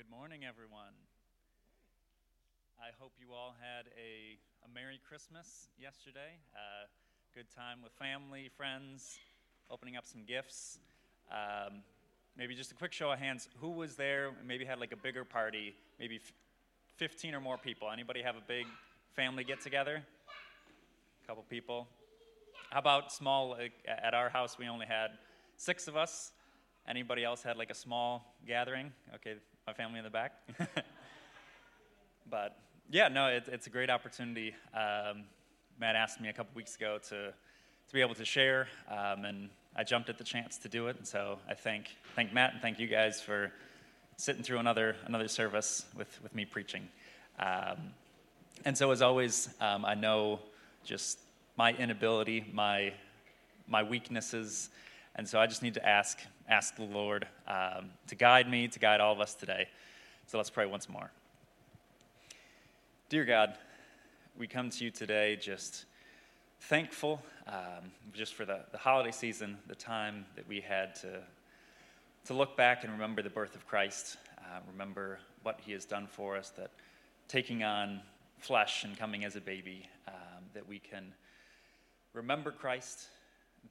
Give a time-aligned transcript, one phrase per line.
[0.00, 0.96] Good morning, everyone.
[2.80, 6.40] I hope you all had a, a Merry Christmas yesterday.
[6.54, 6.86] Uh,
[7.34, 9.18] good time with family, friends,
[9.70, 10.78] opening up some gifts.
[11.30, 11.82] Um,
[12.34, 13.50] maybe just a quick show of hands.
[13.58, 14.30] Who was there?
[14.42, 16.32] Maybe had like a bigger party, maybe f-
[16.96, 17.90] 15 or more people.
[17.90, 18.64] Anybody have a big
[19.14, 20.02] family get together?
[21.22, 21.86] A couple people.
[22.70, 23.50] How about small?
[23.50, 25.10] Like, at our house, we only had
[25.58, 26.32] six of us.
[26.88, 28.92] Anybody else had like a small gathering?
[29.16, 29.34] Okay,
[29.70, 30.32] my family in the back.
[32.28, 32.56] but
[32.90, 34.52] yeah, no, it, it's a great opportunity.
[34.74, 35.22] Um,
[35.78, 39.48] Matt asked me a couple weeks ago to, to be able to share, um, and
[39.76, 40.96] I jumped at the chance to do it.
[40.96, 43.52] And so I thank, thank Matt and thank you guys for
[44.16, 46.88] sitting through another, another service with, with me preaching.
[47.38, 47.92] Um,
[48.64, 50.40] and so, as always, um, I know
[50.82, 51.20] just
[51.56, 52.92] my inability, my,
[53.68, 54.70] my weaknesses,
[55.14, 56.18] and so I just need to ask,
[56.50, 59.68] ask the Lord um, to guide me, to guide all of us today.
[60.26, 61.10] So let's pray once more.
[63.08, 63.56] Dear God,
[64.36, 65.84] we come to you today just
[66.62, 71.20] thankful um, just for the, the holiday season, the time that we had to,
[72.26, 76.08] to look back and remember the birth of Christ, uh, remember what he has done
[76.08, 76.72] for us, that
[77.28, 78.00] taking on
[78.38, 81.12] flesh and coming as a baby, um, that we can
[82.12, 83.06] remember Christ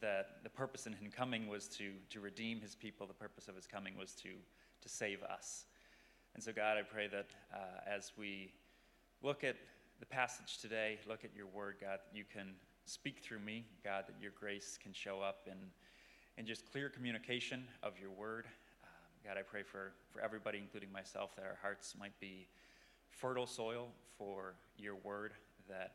[0.02, 3.08] that the purpose in him coming was to, to redeem his people.
[3.08, 4.30] The purpose of his coming was to,
[4.82, 5.66] to save us.
[6.36, 8.52] And so, God, I pray that uh, as we
[9.22, 9.56] look at
[10.00, 12.54] the passage today, look at your word, God, that you can
[12.86, 15.58] speak through me, God, that your grace can show up in,
[16.38, 18.46] in just clear communication of your word.
[18.84, 18.90] Um,
[19.26, 22.48] God, I pray for, for everybody, including myself, that our hearts might be
[23.10, 25.34] fertile soil for your word,
[25.68, 25.94] that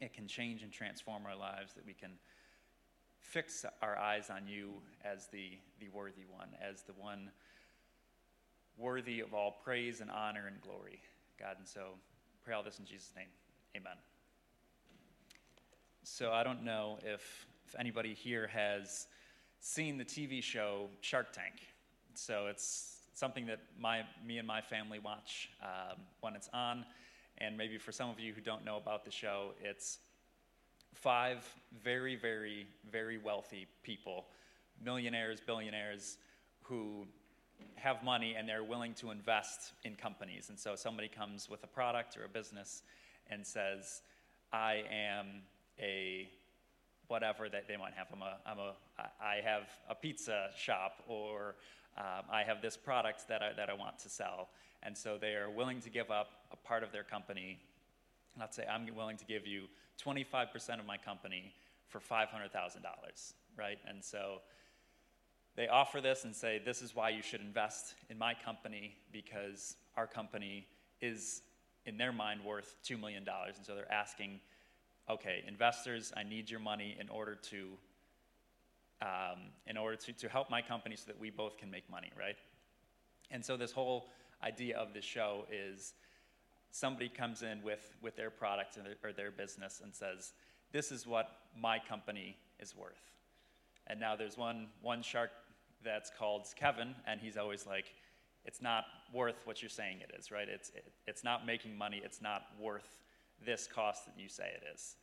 [0.00, 2.10] it can change and transform our lives, that we can
[3.22, 4.72] fix our eyes on you
[5.04, 7.30] as the, the worthy one, as the one
[8.76, 11.00] worthy of all praise and honor and glory,
[11.38, 11.56] God.
[11.58, 11.94] And so
[12.44, 13.28] pray all this in Jesus' name.
[13.76, 13.96] Amen.
[16.02, 19.06] So I don't know if, if anybody here has
[19.60, 21.54] seen the TV show Shark Tank.
[22.14, 26.84] So it's something that my, me and my family watch um, when it's on.
[27.38, 29.98] And maybe for some of you who don't know about the show, it's
[30.92, 31.44] five
[31.82, 34.26] very, very, very wealthy people,
[34.84, 36.18] millionaires, billionaires,
[36.62, 37.06] who
[37.74, 40.48] have money and they're willing to invest in companies.
[40.48, 42.82] And so somebody comes with a product or a business
[43.30, 44.02] and says,
[44.52, 45.42] I am
[45.80, 46.28] a
[47.08, 48.06] whatever that they might have.
[48.12, 48.74] I'm a, I'm a,
[49.20, 51.56] I have a pizza shop or
[51.98, 54.48] um, I have this product that I, that I want to sell.
[54.82, 57.58] And so they are willing to give up a part of their company.
[58.38, 59.64] Let's say I'm willing to give you
[60.04, 61.52] 25% of my company
[61.88, 63.78] for $500,000, right?
[63.86, 64.38] And so
[65.54, 69.76] they offer this and say, this is why you should invest in my company because
[69.96, 70.66] our company
[71.00, 71.42] is,
[71.84, 73.24] in their mind, worth $2 million.
[73.28, 74.40] And so they're asking,
[75.10, 77.68] okay, investors, I need your money in order to.
[79.02, 82.12] Um, in order to, to help my company so that we both can make money,
[82.16, 82.36] right?
[83.32, 84.12] And so, this whole
[84.44, 85.94] idea of the show is
[86.72, 90.32] somebody comes in with, with their product or their, business and says,
[90.72, 93.12] This is what my company is worth.
[93.86, 95.30] And now there's one, one shark
[95.84, 97.94] that's called Kevin, and he's always like,
[98.44, 100.48] It's not worth what you're saying it is, right?
[100.48, 102.98] It's, it, it's not making money, it's not worth
[103.44, 104.96] this cost that you say it is.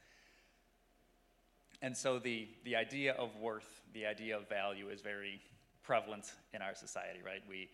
[1.82, 5.40] And so the, the idea of worth, the idea of value is very
[5.84, 7.42] prevalent in our society, right?
[7.48, 7.70] We,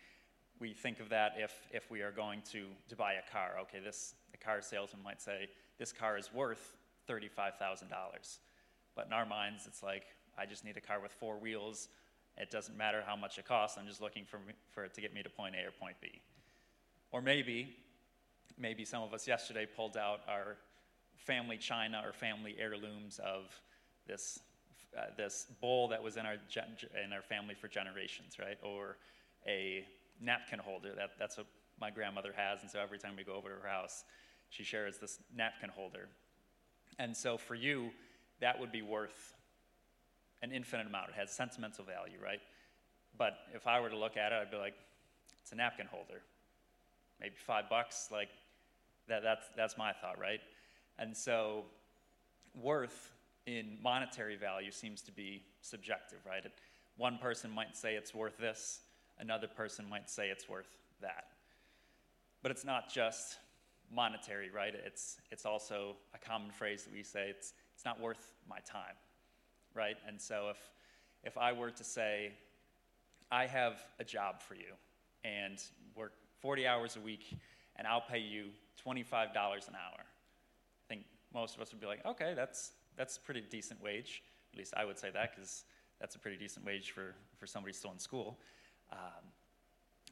[0.59, 3.57] we think of that if, if we are going to, to buy a car.
[3.63, 6.73] Okay, this the car salesman might say, this car is worth
[7.09, 7.83] $35,000.
[8.95, 10.03] But in our minds, it's like,
[10.37, 11.89] I just need a car with four wheels.
[12.37, 13.77] It doesn't matter how much it costs.
[13.77, 14.39] I'm just looking for,
[14.71, 16.21] for it to get me to point A or point B.
[17.11, 17.75] Or maybe,
[18.57, 20.57] maybe some of us yesterday pulled out our
[21.15, 23.59] family china or family heirlooms of
[24.07, 24.39] this,
[24.97, 26.35] uh, this bowl that was in our,
[27.03, 28.57] in our family for generations, right?
[28.63, 28.97] Or
[29.47, 29.85] a
[30.21, 30.93] napkin holder.
[30.95, 31.47] That, that's what
[31.79, 34.03] my grandmother has, and so every time we go over to her house,
[34.49, 36.07] she shares this napkin holder.
[36.99, 37.89] And so for you,
[38.39, 39.33] that would be worth
[40.41, 41.09] an infinite amount.
[41.09, 42.39] It has sentimental value, right?
[43.17, 44.75] But if I were to look at it, I'd be like,
[45.41, 46.21] it's a napkin holder.
[47.19, 48.29] Maybe five bucks, like
[49.07, 50.39] that, that's, that's my thought, right?
[50.97, 51.63] And so
[52.53, 53.11] worth
[53.45, 56.43] in monetary value seems to be subjective, right?
[56.97, 58.79] One person might say it's worth this,
[59.19, 61.25] another person might say it's worth that.
[62.41, 63.37] But it's not just
[63.93, 64.73] monetary, right?
[64.85, 68.95] It's, it's also a common phrase that we say it's, it's not worth my time,
[69.73, 69.97] right?
[70.07, 70.57] And so if,
[71.23, 72.33] if I were to say,
[73.31, 74.73] I have a job for you,
[75.23, 75.59] and
[75.95, 77.37] we're 40 hours a week,
[77.75, 78.45] and I'll pay you
[78.85, 79.99] $25 an hour.
[79.99, 84.23] I think most of us would be like, okay, that's, that's a pretty decent wage.
[84.53, 85.63] At least I would say that because
[85.99, 88.37] that's a pretty decent wage for, for somebody still in school.
[88.91, 89.25] Um,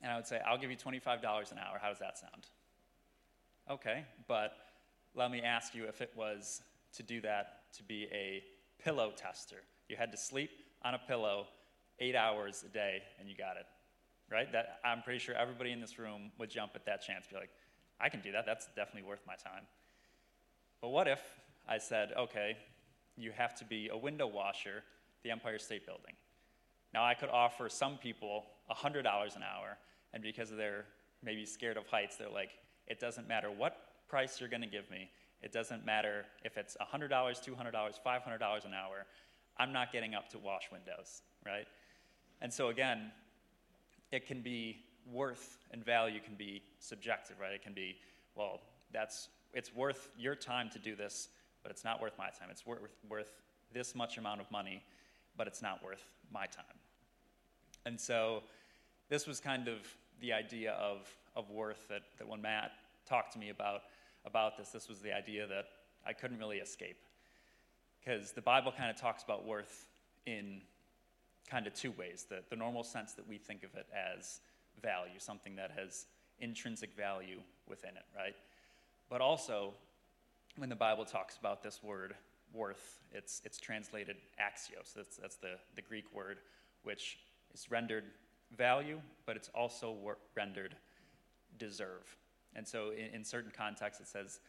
[0.01, 1.79] and I would say, I'll give you $25 an hour.
[1.81, 2.47] How does that sound?
[3.69, 4.53] Okay, but
[5.15, 6.61] let me ask you if it was
[6.95, 8.43] to do that to be a
[8.83, 9.63] pillow tester.
[9.87, 10.51] You had to sleep
[10.83, 11.47] on a pillow
[11.99, 13.65] eight hours a day and you got it,
[14.29, 14.51] right?
[14.51, 17.51] That, I'm pretty sure everybody in this room would jump at that chance, be like,
[17.99, 18.45] I can do that.
[18.45, 19.63] That's definitely worth my time.
[20.81, 21.21] But what if
[21.67, 22.57] I said, okay,
[23.15, 24.83] you have to be a window washer
[25.23, 26.15] the Empire State Building?
[26.93, 29.77] Now, I could offer some people $100 an hour,
[30.13, 30.85] and because they're
[31.23, 32.51] maybe scared of heights, they're like,
[32.87, 35.09] it doesn't matter what price you're going to give me.
[35.41, 37.73] It doesn't matter if it's $100, $200,
[38.05, 39.05] $500 an hour.
[39.57, 41.67] I'm not getting up to wash windows, right?
[42.41, 43.11] And so, again,
[44.11, 44.77] it can be
[45.11, 47.53] worth and value can be subjective, right?
[47.53, 47.97] It can be,
[48.35, 48.61] well,
[48.91, 51.29] that's, it's worth your time to do this,
[51.61, 52.49] but it's not worth my time.
[52.51, 53.31] It's worth, worth
[53.73, 54.83] this much amount of money,
[55.35, 56.65] but it's not worth my time.
[57.85, 58.44] And so,
[59.09, 59.77] this was kind of
[60.21, 62.71] the idea of, of worth that, that when Matt
[63.07, 63.81] talked to me about,
[64.25, 65.65] about this, this was the idea that
[66.06, 66.97] I couldn't really escape.
[68.03, 69.88] Because the Bible kind of talks about worth
[70.25, 70.62] in
[71.50, 74.39] kind of two ways the, the normal sense that we think of it as
[74.81, 76.06] value, something that has
[76.39, 78.36] intrinsic value within it, right?
[79.09, 79.74] But also,
[80.57, 82.15] when the Bible talks about this word
[82.53, 84.94] worth, it's, it's translated axios.
[84.95, 86.38] That's, that's the, the Greek word,
[86.83, 87.18] which
[87.53, 88.05] is rendered
[88.57, 89.95] value, but it's also
[90.35, 90.75] rendered
[91.57, 92.15] deserve.
[92.55, 94.39] And so, in, in certain contexts, it says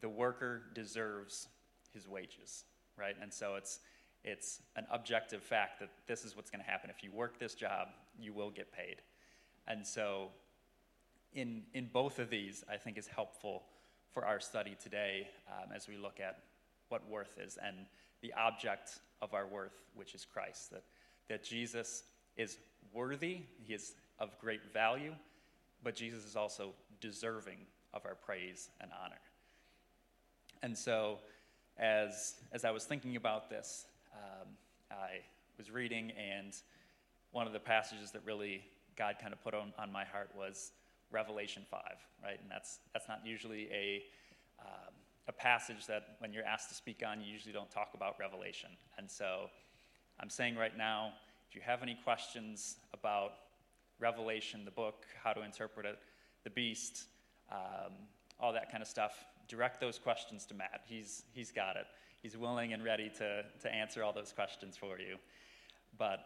[0.00, 1.48] the worker deserves
[1.92, 2.64] his wages,
[2.98, 3.14] right?
[3.20, 3.80] And so, it's,
[4.24, 6.90] it's an objective fact that this is what's going to happen.
[6.90, 7.88] If you work this job,
[8.18, 8.96] you will get paid.
[9.68, 10.28] And so,
[11.34, 13.62] in, in both of these, I think is helpful
[14.12, 16.40] for our study today um, as we look at
[16.88, 17.86] what worth is and
[18.20, 20.70] the object of our worth, which is Christ.
[20.70, 20.82] That,
[21.28, 22.02] that Jesus
[22.36, 22.58] is
[22.92, 25.14] worthy, he is of great value,
[25.82, 27.58] but Jesus is also deserving
[27.92, 29.20] of our praise and honor.
[30.62, 31.18] And so,
[31.78, 34.48] as, as I was thinking about this, um,
[34.90, 35.20] I
[35.58, 36.54] was reading, and
[37.32, 38.62] one of the passages that really
[38.96, 40.72] God kind of put on, on my heart was
[41.10, 41.80] Revelation 5,
[42.22, 42.38] right?
[42.40, 44.02] And that's, that's not usually a,
[44.60, 44.92] um,
[45.28, 48.70] a passage that when you're asked to speak on, you usually don't talk about Revelation.
[48.98, 49.48] And so
[50.20, 51.12] I'm saying right now,
[51.52, 53.32] if you have any questions about
[54.00, 55.98] Revelation, the book, how to interpret it,
[56.44, 57.08] the beast,
[57.50, 57.92] um,
[58.40, 60.80] all that kind of stuff, direct those questions to Matt.
[60.86, 61.84] He's, he's got it.
[62.22, 65.16] He's willing and ready to, to answer all those questions for you.
[65.98, 66.20] But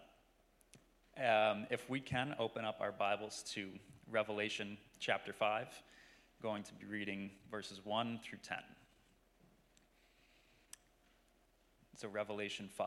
[1.18, 3.68] um, if we can open up our Bibles to
[4.08, 5.66] Revelation chapter 5,
[6.40, 8.58] going to be reading verses 1 through 10.
[11.96, 12.86] So, Revelation 5.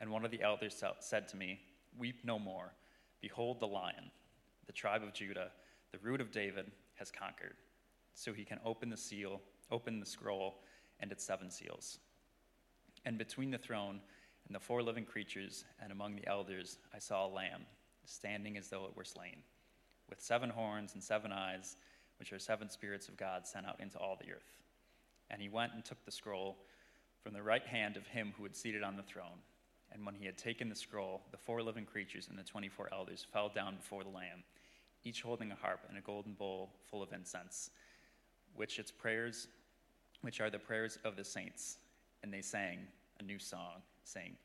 [0.00, 1.60] And one of the elders said to me,
[1.98, 2.72] Weep no more.
[3.20, 4.10] Behold, the lion,
[4.66, 5.50] the tribe of Judah,
[5.92, 7.56] the root of David, has conquered.
[8.14, 10.60] So he can open the seal, open the scroll,
[11.00, 11.98] and its seven seals.
[13.04, 14.00] And between the throne
[14.46, 17.62] and the four living creatures, and among the elders, I saw a lamb,
[18.04, 19.36] standing as though it were slain,
[20.08, 21.76] with seven horns and seven eyes,
[22.18, 24.60] which are seven spirits of God sent out into all the earth.
[25.30, 26.58] And he went and took the scroll
[27.22, 29.40] from the right hand of him who had seated on the throne.
[29.92, 32.88] And when he had taken the scroll, the four living creatures and the twenty four
[32.92, 34.42] elders fell down before the Lamb,
[35.04, 37.70] each holding a harp and a golden bowl full of incense,
[38.54, 39.48] which its prayers,
[40.22, 41.78] which are the prayers of the saints.
[42.22, 42.78] And they sang
[43.20, 44.36] a new song saying,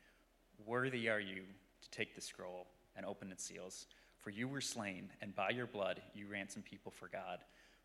[0.65, 1.41] Worthy are you
[1.81, 3.88] to take the scroll and open its seals,
[4.19, 7.39] for you were slain, and by your blood you ransomed people for God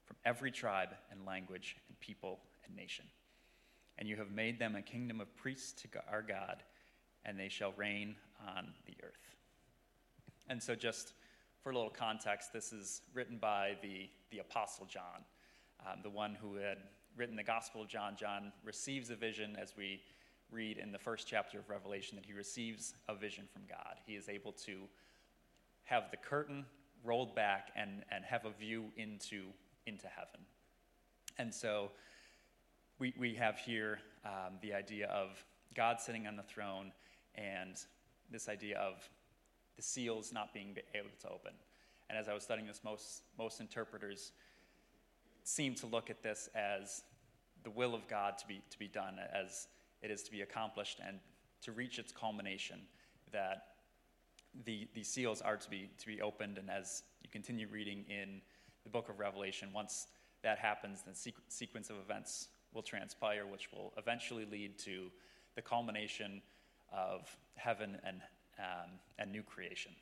[0.04, 3.06] from every tribe and language and people and nation.
[3.98, 6.62] And you have made them a kingdom of priests to our God,
[7.26, 8.16] and they shall reign
[8.56, 9.34] on the earth.
[10.48, 11.12] And so, just
[11.62, 15.24] for a little context, this is written by the, the Apostle John,
[15.84, 16.78] um, the one who had
[17.16, 18.14] written the Gospel of John.
[18.16, 20.00] John receives a vision as we
[20.50, 23.96] read in the first chapter of Revelation that he receives a vision from God.
[24.06, 24.82] He is able to
[25.84, 26.64] have the curtain
[27.04, 29.46] rolled back and, and have a view into,
[29.86, 30.40] into heaven.
[31.38, 31.90] And so
[32.98, 36.92] we, we have here um, the idea of God sitting on the throne
[37.36, 37.76] and
[38.30, 39.08] this idea of
[39.76, 41.52] the seals not being able to open.
[42.08, 44.32] And as I was studying this, most, most interpreters
[45.44, 47.02] seem to look at this as
[47.62, 49.68] the will of God to be, to be done, as
[50.02, 51.18] it is to be accomplished and
[51.62, 52.80] to reach its culmination,
[53.32, 53.64] that
[54.64, 56.58] the, the seals are to be, to be opened.
[56.58, 58.40] And as you continue reading in
[58.84, 60.06] the book of Revelation, once
[60.42, 65.10] that happens, the sequ- sequence of events will transpire, which will eventually lead to
[65.54, 66.40] the culmination
[66.96, 68.20] of heaven and,
[68.58, 69.92] um, and new creation.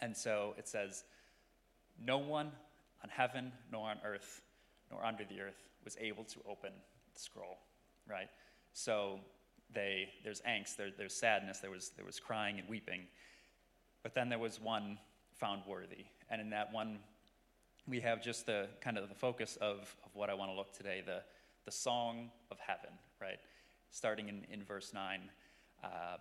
[0.00, 1.04] And so it says,
[2.02, 2.50] No one
[3.02, 4.40] on heaven, nor on earth,
[4.90, 6.72] nor under the earth was able to open
[7.14, 7.58] the scroll,
[8.08, 8.28] right?
[8.72, 9.20] So
[9.74, 13.02] they, there's angst, there, there's sadness, there was, there was crying and weeping.
[14.02, 14.98] But then there was one
[15.34, 16.06] found worthy.
[16.30, 16.98] And in that one,
[17.86, 20.72] we have just the kind of the focus of, of what I want to look
[20.72, 21.22] today the,
[21.64, 23.38] the song of heaven, right?
[23.90, 25.20] Starting in, in verse 9.
[25.84, 26.20] Um,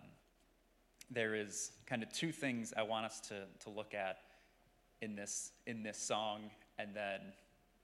[1.10, 4.18] there is kind of two things I want us to, to look at
[5.02, 7.20] in this, in this song, and then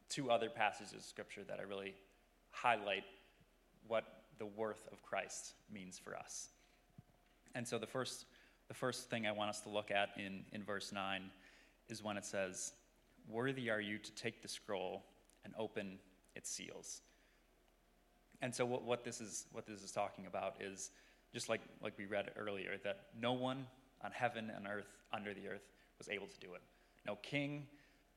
[0.10, 1.96] two other passages of scripture that I really
[2.52, 3.04] highlight
[3.88, 4.04] what
[4.40, 6.50] the worth of Christ means for us.
[7.56, 8.26] And so the first,
[8.68, 11.24] the first thing I want us to look at in, in verse 9
[11.90, 12.74] is when it says,
[13.30, 15.04] Worthy are you to take the scroll
[15.46, 15.98] and open
[16.36, 17.02] its seals.
[18.42, 20.92] And so what, what, this, is, what this is talking about is
[21.34, 23.66] just like, like we read earlier, that no one
[24.04, 25.64] on heaven and earth, under the earth,
[25.98, 26.62] was able to do it.
[27.06, 27.68] No king,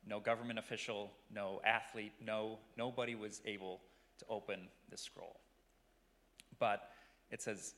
[0.07, 3.81] no government official, no athlete, no, nobody was able
[4.19, 5.41] to open the scroll.
[6.59, 6.91] But
[7.31, 7.75] it says,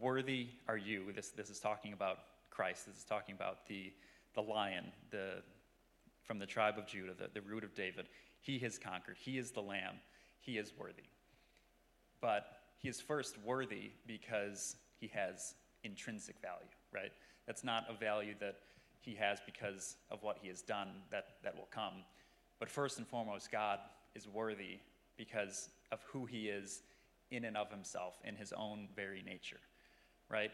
[0.00, 1.12] Worthy are you.
[1.14, 2.18] This, this is talking about
[2.50, 2.86] Christ.
[2.86, 3.92] This is talking about the,
[4.34, 5.42] the lion the,
[6.24, 8.06] from the tribe of Judah, the, the root of David.
[8.42, 9.16] He has conquered.
[9.18, 9.94] He is the lamb.
[10.40, 11.04] He is worthy.
[12.20, 15.54] But he is first worthy because he has
[15.84, 17.12] intrinsic value, right?
[17.46, 18.56] That's not a value that
[19.00, 22.04] he has because of what he has done that, that will come.
[22.58, 23.78] But first and foremost, God
[24.14, 24.78] is worthy
[25.16, 26.82] because of who he is
[27.30, 29.60] in and of himself, in his own very nature,
[30.28, 30.50] right?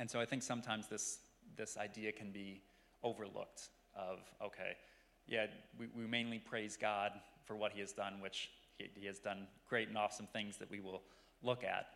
[0.00, 1.18] And so I think sometimes this,
[1.56, 2.62] this idea can be
[3.02, 4.76] overlooked of, okay,
[5.26, 5.46] yeah,
[5.78, 7.12] we, we mainly praise God
[7.44, 10.70] for what he has done, which he, he has done great and awesome things that
[10.70, 11.02] we will
[11.42, 11.86] look at.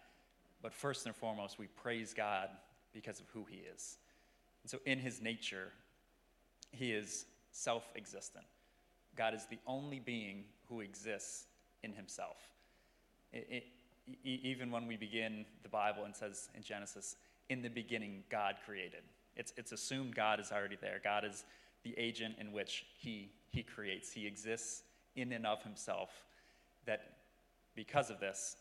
[0.62, 2.48] But first and foremost, we praise God
[2.92, 3.96] because of who he is.
[4.62, 5.72] And so, in his nature,
[6.70, 8.44] he is self existent.
[9.16, 11.46] God is the only being who exists
[11.82, 12.36] in himself.
[13.32, 13.64] It, it,
[14.24, 17.16] even when we begin the Bible and says in Genesis,
[17.48, 19.02] in the beginning, God created.
[19.36, 21.00] It's, it's assumed God is already there.
[21.02, 21.44] God is
[21.84, 24.12] the agent in which he, he creates.
[24.12, 24.82] He exists
[25.16, 26.10] in and of himself.
[26.86, 27.02] That
[27.74, 28.56] because of this,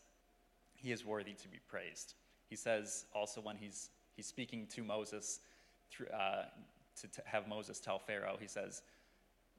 [0.74, 2.14] he is worthy to be praised.
[2.48, 5.40] He says also when he's, he's speaking to Moses,
[5.90, 6.44] through, uh,
[7.00, 8.82] to, to have Moses tell Pharaoh, he says,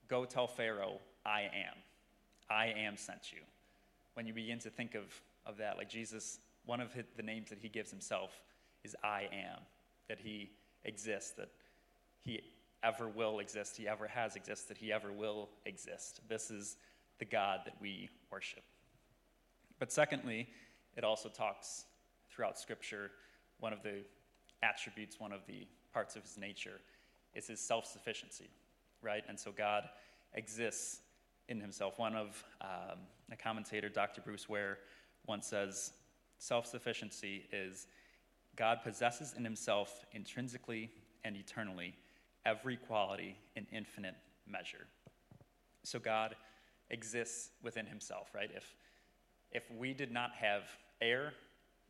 [0.08, 1.76] Go tell Pharaoh, I am.
[2.50, 3.40] I am sent you.
[4.14, 5.04] When you begin to think of,
[5.46, 8.42] of that, like Jesus, one of his, the names that he gives himself
[8.84, 9.60] is I am,
[10.08, 10.52] that he
[10.86, 11.50] exists, that
[12.22, 12.42] he
[12.84, 16.20] ever will exist, he ever has existed, he ever will exist.
[16.28, 16.78] This is
[17.20, 18.64] the God that we worship.
[19.80, 20.48] But secondly,
[20.96, 21.86] it also talks
[22.32, 23.12] throughout Scripture,
[23.60, 24.04] one of the
[24.62, 26.80] attributes, one of the parts of his nature
[27.34, 28.50] is his self sufficiency,
[29.02, 29.24] right?
[29.28, 29.84] And so God
[30.34, 31.02] exists
[31.50, 32.00] in himself.
[32.00, 33.00] One of um,
[33.32, 34.22] a commentator, Dr.
[34.22, 34.80] Bruce Ware,
[35.28, 35.94] once says
[36.38, 37.88] self sufficiency is
[38.56, 40.92] God possesses in himself intrinsically
[41.24, 41.96] and eternally
[42.46, 44.16] every quality in infinite
[44.48, 44.86] measure.
[45.84, 46.36] So God
[46.94, 48.52] exists within himself, right?
[48.56, 48.76] If,
[49.52, 50.64] if we did not have
[51.02, 51.34] air,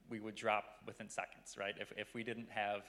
[0.10, 1.76] we would drop within seconds, right?
[1.80, 2.82] If, if we didn't have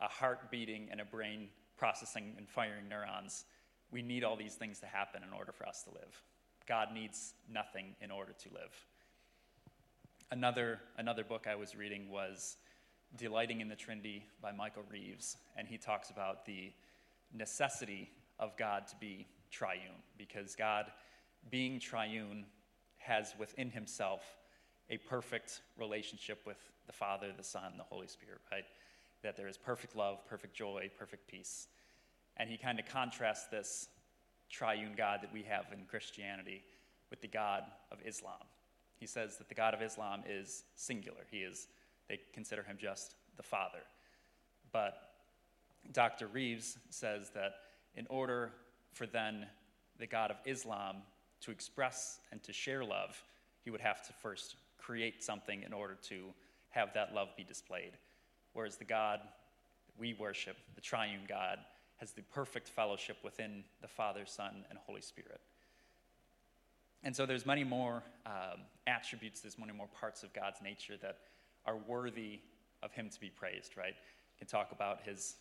[0.00, 1.48] a heart beating and a brain
[1.78, 3.44] processing and firing neurons,
[3.90, 6.22] we need all these things to happen in order for us to live.
[6.68, 8.74] God needs nothing in order to live.
[10.32, 12.56] Another, another book I was reading was
[13.16, 16.72] Delighting in the Trinity by Michael Reeves, and he talks about the
[17.32, 18.10] necessity
[18.40, 20.86] of God to be triune, because God,
[21.50, 22.46] being triune,
[22.98, 24.22] has within himself
[24.90, 28.64] a perfect relationship with the Father, the Son, the Holy Spirit, right?
[29.22, 31.68] That there is perfect love, perfect joy, perfect peace.
[32.36, 33.88] And he kind of contrasts this
[34.50, 36.62] triune God that we have in Christianity
[37.10, 38.34] with the God of Islam.
[38.98, 41.26] He says that the God of Islam is singular.
[41.30, 41.68] He is,
[42.08, 43.82] they consider him just the Father.
[44.72, 44.94] But
[45.92, 46.26] Dr.
[46.26, 47.54] Reeves says that
[47.94, 48.52] in order
[48.92, 49.46] for then
[49.98, 50.96] the God of Islam
[51.42, 53.22] to express and to share love,
[53.62, 56.26] he would have to first create something in order to
[56.70, 57.92] have that love be displayed.
[58.52, 59.20] Whereas the God
[59.98, 61.58] we worship, the triune God,
[61.96, 65.40] has the perfect fellowship within the Father, Son, and Holy Spirit.
[67.02, 71.18] And so there's many more um, attributes, there's many more parts of God's nature that
[71.64, 72.40] are worthy
[72.82, 73.94] of him to be praised, right?
[73.94, 75.36] You can talk about his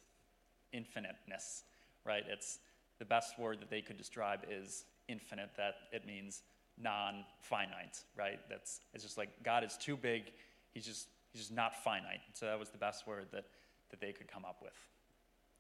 [0.72, 1.64] infiniteness,
[2.06, 2.24] right?
[2.30, 2.60] It's
[3.00, 6.44] the best word that they could describe is infinite, that it means
[6.82, 8.40] non-finite, right?
[8.50, 10.32] That's it's just like God is too big,
[10.74, 12.22] he's just he's just not finite.
[12.34, 13.46] So that was the best word that,
[13.90, 14.74] that they could come up with.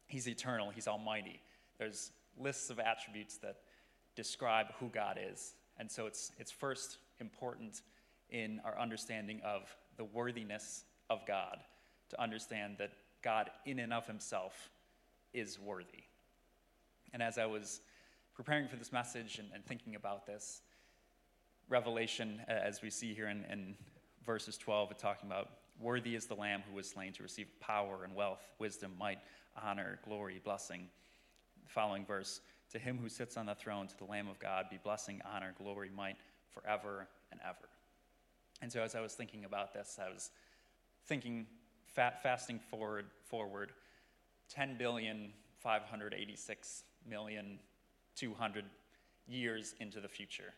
[0.07, 1.41] He's eternal, he's almighty.
[1.77, 3.57] There's lists of attributes that
[4.15, 5.55] describe who God is.
[5.77, 7.81] And so it's it's first important
[8.29, 11.59] in our understanding of the worthiness of God
[12.09, 14.69] to understand that God, in and of himself,
[15.33, 16.03] is worthy.
[17.13, 17.81] And as I was
[18.35, 20.61] preparing for this message and, and thinking about this,
[21.69, 23.75] Revelation, uh, as we see here in, in
[24.25, 25.49] verses 12, it's talking about
[25.79, 29.19] worthy is the Lamb who was slain to receive power and wealth, wisdom, might,
[29.63, 30.87] honor, glory, blessing.
[31.63, 32.41] The following verse
[32.73, 35.53] To him who sits on the throne, to the Lamb of God, be blessing, honor,
[35.57, 36.17] glory, might,
[36.53, 37.69] forever and ever.
[38.61, 40.29] And so as I was thinking about this, I was
[41.05, 41.47] thinking,
[41.87, 43.71] fat, fasting forward, forward
[44.49, 47.59] 10 billion, 586 million,
[48.15, 48.65] 200
[49.27, 50.53] years into the future.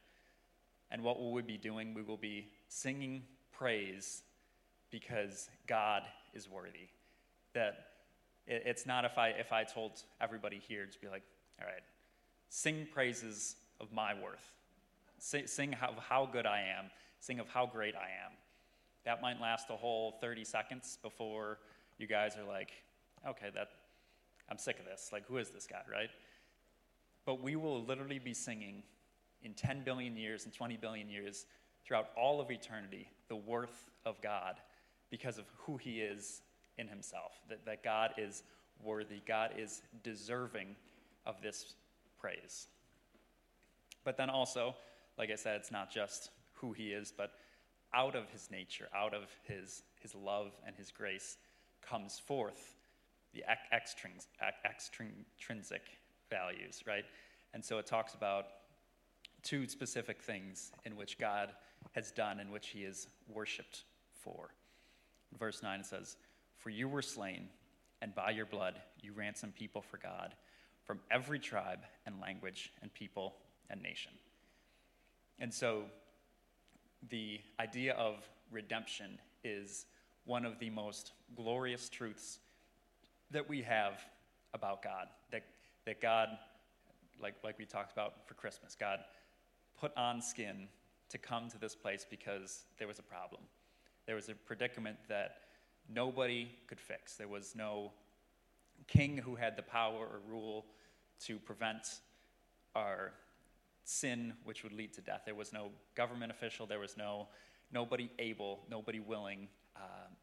[0.92, 1.94] And what will we be doing?
[1.94, 4.24] We will be singing praise
[4.92, 6.90] because God is worthy.
[7.54, 7.88] That
[8.46, 11.24] it's not if I, if I told everybody here to be like,
[11.60, 11.84] all right,
[12.50, 14.52] sing praises of my worth,
[15.20, 16.86] sing, sing how, how good I am,
[17.20, 18.32] sing of how great I am.
[19.04, 21.60] That might last a whole 30 seconds before
[21.98, 22.72] you guys are like,
[23.28, 23.70] okay, that
[24.50, 25.10] I'm sick of this.
[25.12, 26.10] Like, who is this guy, right?
[27.27, 28.83] But we will literally be singing
[29.44, 31.46] in 10 billion years and 20 billion years
[31.85, 34.55] throughout all of eternity the worth of God
[35.11, 36.42] because of who he is
[36.77, 37.33] in himself.
[37.50, 38.44] That, that God is
[38.81, 40.77] worthy, God is deserving
[41.25, 41.75] of this
[42.18, 42.68] praise.
[44.05, 44.74] But then also,
[45.18, 47.31] like I said, it's not just who he is, but
[47.94, 51.35] out of his nature, out of his, his love and his grace,
[51.81, 52.77] comes forth
[53.33, 53.44] the
[54.63, 55.81] extrinsic
[56.29, 57.05] values, right?
[57.53, 58.46] And so it talks about
[59.44, 61.51] two specific things in which God
[61.94, 64.50] has done, in which he is worshiped for.
[65.37, 66.18] Verse 9 it says,
[66.57, 67.48] For you were slain,
[68.01, 70.33] and by your blood you ransomed people for God
[70.83, 73.35] from every tribe and language and people
[73.70, 74.11] and nation.
[75.40, 75.83] And so
[77.09, 79.85] the idea of redemption is
[80.25, 82.40] one of the most glorious truths
[83.31, 84.01] that we have
[84.53, 85.07] about God.
[85.31, 85.44] That,
[85.88, 86.30] that God,
[87.20, 89.00] like, like we talked about for Christmas, God
[89.80, 90.68] put on skin
[91.10, 93.42] to come to this place because there was a problem.
[94.06, 95.38] There was a predicament that
[95.90, 97.16] nobody could fix.
[97.16, 97.92] There was no
[98.88, 100.66] king who had the power or rule
[101.26, 102.02] to prevent
[102.76, 103.14] our
[103.86, 105.22] sin, which would lead to death.
[105.26, 106.68] There was no government official.
[106.68, 107.28] There was no
[107.72, 109.80] nobody able, nobody willing uh,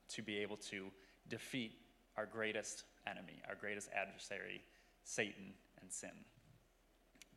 [0.08, 0.90] to be able to
[1.28, 1.72] defeat
[2.16, 4.62] our greatest enemy, our greatest adversary,
[5.04, 6.10] Satan and sin.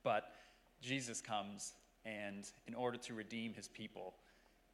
[0.03, 0.31] But
[0.81, 1.73] Jesus comes,
[2.05, 4.15] and in order to redeem his people,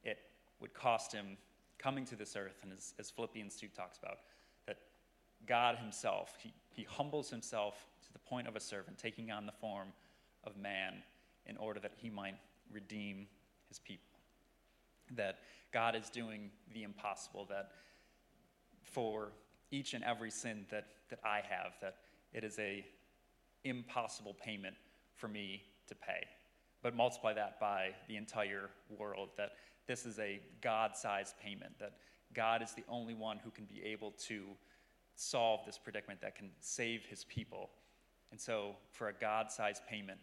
[0.04, 0.20] it
[0.60, 1.38] would cost him
[1.80, 4.20] coming to this earth, and as, as Philippians 2 talks about,
[4.68, 4.78] that
[5.48, 9.52] God himself, he, he humbles himself to the point of a servant, taking on the
[9.52, 9.90] form
[10.46, 11.04] of man
[11.46, 12.38] in order that he might
[12.72, 13.28] redeem
[13.68, 14.20] his people.
[15.12, 15.40] That
[15.74, 17.72] God is doing the impossible, that
[18.82, 19.32] for
[19.72, 21.98] each and every sin that, that I have, that
[22.34, 22.86] it is a
[23.64, 24.76] impossible payment
[25.16, 26.26] for me to pay.
[26.82, 29.52] But multiply that by the entire world, that
[29.88, 31.94] this is a God sized payment, that
[32.34, 34.44] God is the only one who can be able to
[35.16, 37.70] solve this predicament, that can save his people.
[38.32, 40.20] And so, for a God sized payment,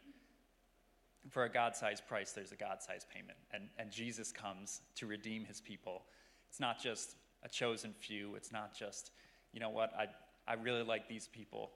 [1.28, 3.38] for a God sized price, there's a God sized payment.
[3.52, 6.02] And, and Jesus comes to redeem his people.
[6.48, 9.12] It's not just a chosen few, it's not just,
[9.52, 10.06] you know what, I,
[10.50, 11.70] I really like these people.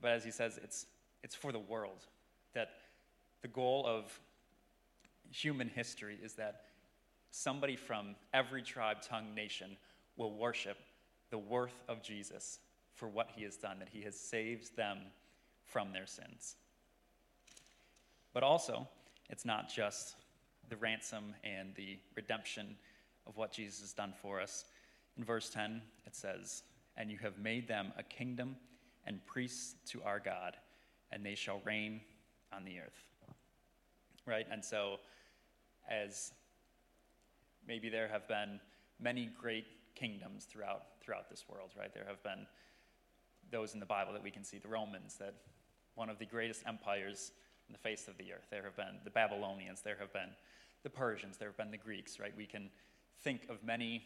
[0.00, 0.86] But as he says, it's,
[1.22, 2.06] it's for the world.
[2.54, 2.70] That
[3.42, 4.18] the goal of
[5.30, 6.62] human history is that
[7.30, 9.76] somebody from every tribe, tongue, nation
[10.16, 10.78] will worship
[11.30, 12.58] the worth of Jesus
[12.94, 14.98] for what he has done, that he has saved them
[15.64, 16.56] from their sins.
[18.32, 18.88] But also,
[19.28, 20.14] it's not just
[20.68, 22.76] the ransom and the redemption
[23.26, 24.64] of what Jesus has done for us.
[25.16, 26.62] In verse 10, it says,
[26.96, 28.56] And you have made them a kingdom
[29.06, 30.56] and priests to our God.
[31.12, 32.00] and they shall reign
[32.52, 33.06] on the earth.
[34.26, 34.44] Right?
[34.50, 34.98] And so,
[35.88, 36.32] as
[37.66, 38.60] maybe there have been
[39.00, 41.94] many great kingdoms throughout, throughout this world, right?
[41.94, 42.46] There have been
[43.50, 45.34] those in the Bible that we can see the Romans, that
[45.94, 47.32] one of the greatest empires
[47.68, 48.46] in the face of the earth.
[48.50, 50.30] There have been the Babylonians, there have been
[50.82, 52.32] the Persians, there have been the Greeks, right?
[52.36, 52.70] We can
[53.22, 54.04] think of many,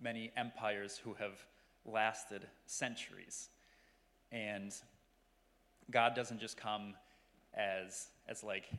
[0.00, 1.44] many empires who have
[1.84, 3.48] lasted centuries.
[4.32, 4.72] And
[5.90, 6.94] God doesn't just come
[7.54, 8.70] as, as like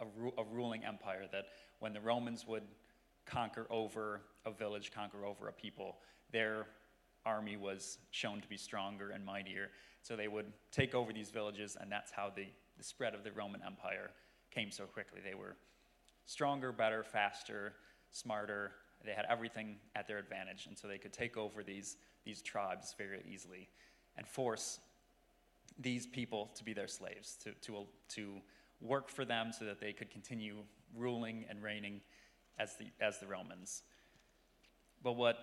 [0.00, 1.46] a, ru- a ruling empire that
[1.80, 2.62] when the Romans would
[3.26, 5.96] conquer over a village, conquer over a people,
[6.32, 6.66] their
[7.26, 9.70] army was shown to be stronger and mightier.
[10.02, 12.46] So they would take over these villages, and that's how the,
[12.76, 14.10] the spread of the Roman Empire
[14.50, 15.20] came so quickly.
[15.24, 15.56] They were
[16.26, 17.74] stronger, better, faster,
[18.10, 18.72] smarter.
[19.04, 22.94] They had everything at their advantage, and so they could take over these, these tribes
[22.96, 23.68] very easily
[24.16, 24.80] and force
[25.78, 28.34] these people to be their slaves, to, to, to
[28.80, 30.56] work for them so that they could continue
[30.96, 32.00] ruling and reigning
[32.58, 33.82] as the, as the Romans.
[35.02, 35.38] But what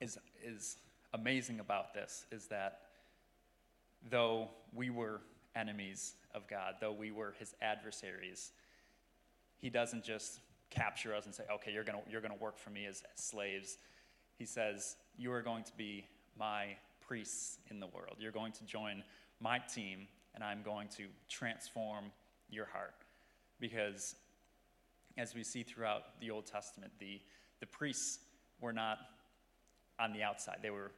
[0.00, 0.76] is, is
[1.12, 2.80] amazing about this is that
[4.10, 5.20] though we were
[5.56, 8.52] enemies of God, though we were his adversaries,
[9.56, 12.70] he doesn't just capture us and say, okay, you're going you're going to work for
[12.70, 13.78] me as, as slaves.
[14.36, 16.06] He says, you are going to be
[16.38, 18.16] my priests in the world.
[18.18, 19.02] You're going to join
[19.40, 22.06] my team, and I'm going to transform
[22.50, 22.94] your heart.
[23.60, 24.16] Because
[25.16, 27.20] as we see throughout the Old Testament, the,
[27.60, 28.18] the priests
[28.60, 28.98] were not
[29.98, 30.90] on the outside, they were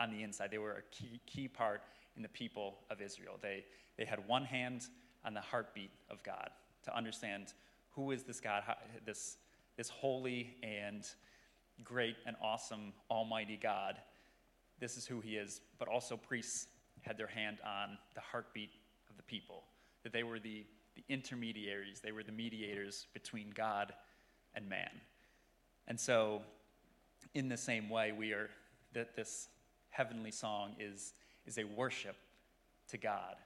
[0.00, 0.50] on the inside.
[0.50, 1.82] They were a key, key part
[2.16, 3.38] in the people of Israel.
[3.40, 3.64] They,
[3.96, 4.86] they had one hand
[5.24, 6.50] on the heartbeat of God
[6.84, 7.54] to understand
[7.90, 8.62] who is this God,
[9.06, 9.36] this,
[9.76, 11.04] this holy and
[11.82, 13.98] great and awesome Almighty God.
[14.80, 15.60] This is who He is.
[15.78, 16.66] But also, priests
[17.02, 18.70] had their hand on the heartbeat
[19.10, 19.64] of the people,
[20.02, 23.92] that they were the, the intermediaries, they were the mediators between God
[24.54, 24.90] and man.
[25.86, 26.42] And so,
[27.34, 28.48] in the same way, we are
[28.94, 29.48] that this
[29.90, 31.12] heavenly song is,
[31.46, 32.16] is a worship
[32.88, 33.36] to God,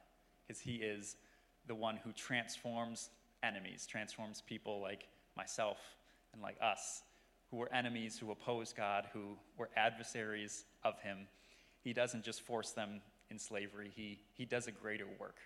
[0.47, 1.17] because He is
[1.67, 3.11] the one who transforms
[3.43, 5.79] enemies, transforms people like myself
[6.33, 7.03] and like us,
[7.51, 11.27] who were enemies, who opposed God, who were adversaries of Him.
[11.83, 15.37] He doesn't just force them in slavery, He, he does a greater work.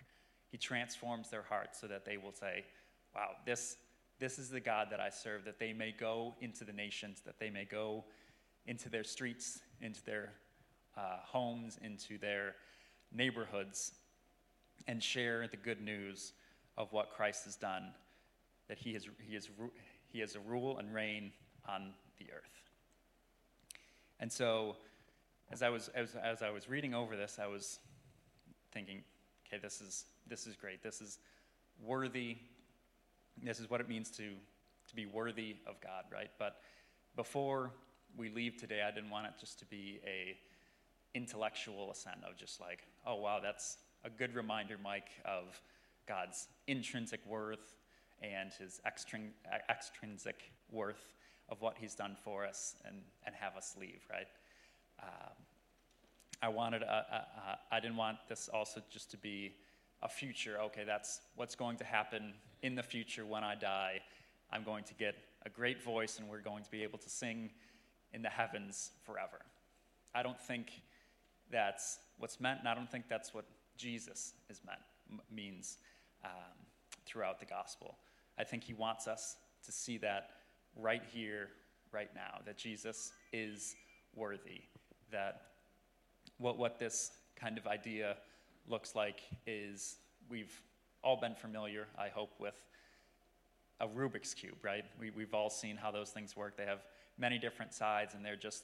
[0.51, 2.63] He transforms their hearts so that they will say,
[3.15, 3.77] Wow, this,
[4.19, 7.39] this is the God that I serve, that they may go into the nations, that
[7.39, 8.05] they may go
[8.65, 10.33] into their streets, into their
[10.97, 12.55] uh, homes, into their
[13.11, 13.93] neighborhoods,
[14.87, 16.33] and share the good news
[16.77, 17.93] of what Christ has done,
[18.67, 19.49] that he, has, he, has,
[20.07, 21.31] he has a rule and reign
[21.67, 22.61] on the earth.
[24.19, 24.75] And so,
[25.51, 27.79] as I was, as, as I was reading over this, I was
[28.71, 29.03] thinking,
[29.47, 30.81] okay, this is, this is great.
[30.81, 31.19] This is
[31.81, 32.37] worthy.
[33.41, 34.29] This is what it means to,
[34.87, 36.31] to be worthy of God, right?
[36.39, 36.61] But
[37.15, 37.71] before
[38.17, 40.37] we leave today, I didn't want it just to be a
[41.15, 45.61] intellectual assent of just like, oh wow, that's a good reminder, Mike, of
[46.07, 47.75] God's intrinsic worth
[48.21, 51.13] and his extrinsic worth
[51.49, 54.27] of what he's done for us and, and have us leave, right?
[55.01, 55.35] Um,
[56.41, 59.55] I wanted, uh, uh, uh, I didn't want this also just to be
[60.01, 64.01] a future, okay, that's what's going to happen in the future when I die.
[64.51, 67.51] I'm going to get a great voice and we're going to be able to sing
[68.13, 69.39] in the heavens forever.
[70.13, 70.81] I don't think
[71.51, 73.45] that's what's meant, and I don't think that's what
[73.77, 74.79] Jesus is meant,
[75.11, 75.77] m- means
[76.23, 76.31] um,
[77.05, 77.97] throughout the gospel.
[78.37, 80.29] I think he wants us to see that
[80.75, 81.49] right here,
[81.91, 83.75] right now, that Jesus is
[84.15, 84.61] worthy,
[85.11, 85.41] that
[86.37, 88.17] what, what this kind of idea
[88.67, 89.97] looks like is
[90.29, 90.61] we've
[91.03, 92.55] all been familiar, I hope, with
[93.79, 94.85] a Rubik's Cube, right?
[94.99, 96.57] We, we've all seen how those things work.
[96.57, 96.79] They have
[97.17, 98.63] many different sides and they're just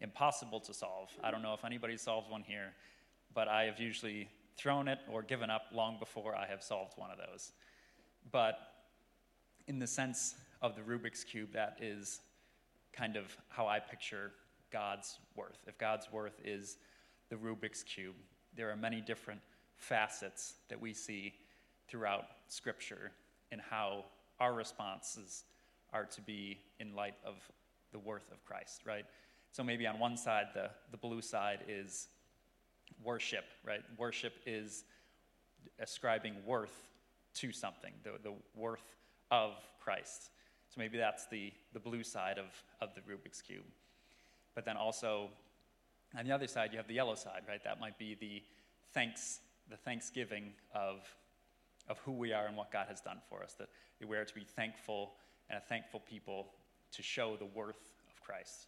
[0.00, 1.10] impossible to solve.
[1.22, 2.72] I don't know if anybody solves one here,
[3.34, 7.10] but I have usually thrown it or given up long before I have solved one
[7.10, 7.52] of those.
[8.30, 8.58] But
[9.66, 12.20] in the sense of the Rubik's Cube, that is
[12.92, 14.32] kind of how I picture
[14.70, 15.58] God's worth.
[15.66, 16.78] If God's worth is
[17.28, 18.14] the Rubik's Cube,
[18.56, 19.40] there are many different
[19.76, 21.34] facets that we see
[21.88, 23.12] throughout Scripture
[23.52, 24.04] in how
[24.38, 25.44] our responses
[25.92, 27.36] are to be in light of
[27.92, 29.04] the worth of Christ, right?
[29.52, 32.08] So maybe on one side, the, the blue side is
[33.02, 33.80] worship, right?
[33.98, 34.84] Worship is
[35.78, 36.88] ascribing worth
[37.34, 38.94] to something, the, the worth
[39.30, 40.30] of Christ.
[40.70, 42.46] So maybe that's the, the blue side of,
[42.80, 43.64] of the Rubik's Cube.
[44.54, 45.28] But then also,
[46.16, 47.62] on the other side, you have the yellow side, right?
[47.64, 48.42] That might be the
[48.94, 50.98] thanks the thanksgiving of,
[51.88, 53.68] of who we are and what God has done for us, that
[54.06, 55.12] we are to be thankful
[55.48, 56.48] and a thankful people
[56.92, 58.66] to show the worth of Christ.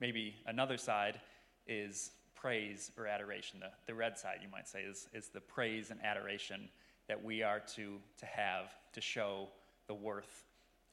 [0.00, 1.20] Maybe another side
[1.66, 3.60] is praise or adoration.
[3.60, 6.68] The, the red side, you might say, is, is the praise and adoration
[7.08, 9.48] that we are to, to have to show
[9.86, 10.44] the worth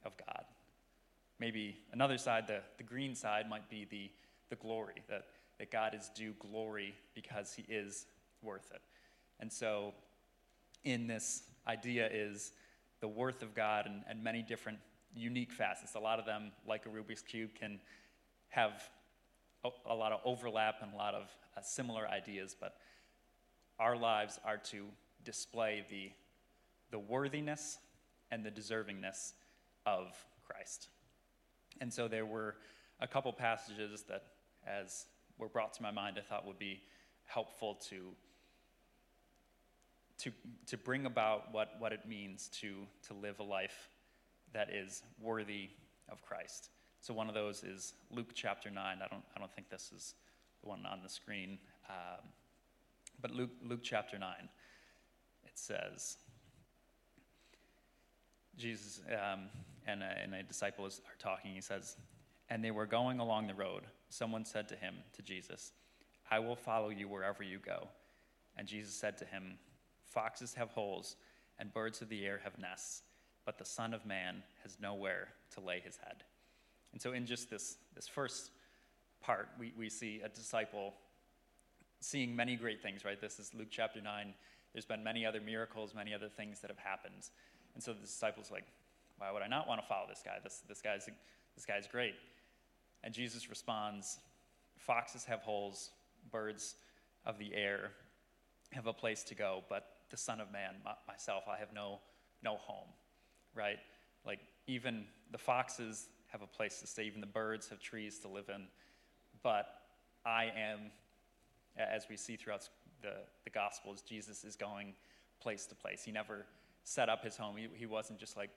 [0.04, 0.44] of God.
[1.38, 4.10] Maybe another side, the, the green side, might be the,
[4.48, 5.26] the glory, that,
[5.58, 8.06] that God is due glory because he is
[8.42, 8.80] worth it.
[9.40, 9.92] And so,
[10.84, 12.52] in this idea is
[13.00, 14.78] the worth of God and, and many different
[15.14, 15.94] unique facets.
[15.94, 17.80] A lot of them, like a Rubik's Cube, can
[18.48, 18.88] have
[19.64, 21.24] a, a lot of overlap and a lot of
[21.56, 22.76] uh, similar ideas, but
[23.78, 24.86] our lives are to
[25.24, 26.10] display the,
[26.90, 27.78] the worthiness
[28.30, 29.32] and the deservingness
[29.86, 30.88] of Christ.
[31.80, 32.56] And so there were
[33.00, 34.24] a couple passages that,
[34.66, 35.06] as
[35.38, 36.82] were brought to my mind, I thought would be
[37.24, 38.08] helpful to,
[40.18, 40.32] to,
[40.66, 43.90] to bring about what, what it means to, to live a life
[44.52, 45.70] that is worthy
[46.08, 46.70] of Christ.
[47.00, 48.78] So one of those is Luke chapter 9.
[48.84, 50.14] I don't, I don't think this is
[50.62, 51.58] the one on the screen.
[51.88, 52.28] Um,
[53.20, 54.30] but Luke, Luke chapter 9,
[55.44, 56.16] it says,
[58.56, 59.48] Jesus um,
[59.86, 61.52] and, a, and a disciple is, are talking.
[61.52, 61.96] He says,
[62.48, 63.82] And they were going along the road.
[64.08, 65.72] Someone said to him, to Jesus,
[66.30, 67.88] I will follow you wherever you go.
[68.56, 69.58] And Jesus said to him,
[70.04, 71.16] Foxes have holes,
[71.58, 73.02] and birds of the air have nests,
[73.44, 76.24] but the Son of Man has nowhere to lay his head.
[76.92, 78.50] And so, in just this, this first
[79.20, 80.94] part, we, we see a disciple
[82.00, 83.20] seeing many great things, right?
[83.20, 84.34] This is Luke chapter 9.
[84.72, 87.28] There's been many other miracles, many other things that have happened.
[87.74, 88.64] And so the disciples like,
[89.18, 90.38] why would I not want to follow this guy?
[90.42, 91.08] This, this, guy's,
[91.54, 92.14] this guy's great.
[93.02, 94.18] And Jesus responds,
[94.76, 95.90] Foxes have holes,
[96.30, 96.76] birds
[97.24, 97.92] of the air
[98.72, 100.74] have a place to go, but the Son of Man,
[101.08, 102.00] myself, I have no,
[102.42, 102.88] no home,
[103.54, 103.78] right?
[104.24, 108.28] Like, even the foxes have a place to stay, even the birds have trees to
[108.28, 108.66] live in,
[109.42, 109.66] but
[110.24, 110.90] I am,
[111.78, 112.68] as we see throughout
[113.02, 113.12] the,
[113.44, 114.94] the Gospels, Jesus is going
[115.40, 116.02] place to place.
[116.04, 116.44] He never
[116.84, 117.56] set up his home.
[117.56, 118.50] He, he wasn't just like,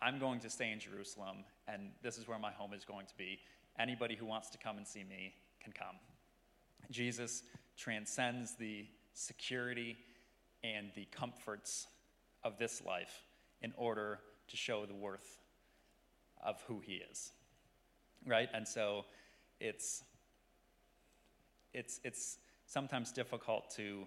[0.00, 3.16] I'm going to stay in Jerusalem, and this is where my home is going to
[3.16, 3.38] be.
[3.78, 5.96] Anybody who wants to come and see me can come.
[6.90, 7.42] Jesus
[7.76, 9.96] transcends the security
[10.62, 11.86] and the comforts
[12.44, 13.22] of this life
[13.62, 15.40] in order to show the worth
[16.44, 17.32] of who he is.
[18.26, 18.48] Right?
[18.52, 19.04] And so
[19.60, 20.04] it's
[21.72, 24.06] it's it's sometimes difficult to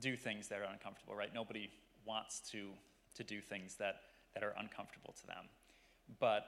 [0.00, 1.32] do things that are uncomfortable, right?
[1.34, 1.70] Nobody
[2.04, 2.68] wants to,
[3.14, 3.96] to do things that,
[4.36, 5.48] that are uncomfortable to them.
[6.20, 6.44] But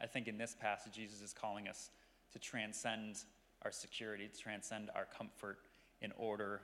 [0.00, 1.90] I think in this passage, Jesus is calling us
[2.32, 3.16] to transcend
[3.62, 5.58] our security, to transcend our comfort
[6.00, 6.62] in order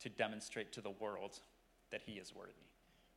[0.00, 1.40] to demonstrate to the world
[1.90, 2.52] that He is worthy,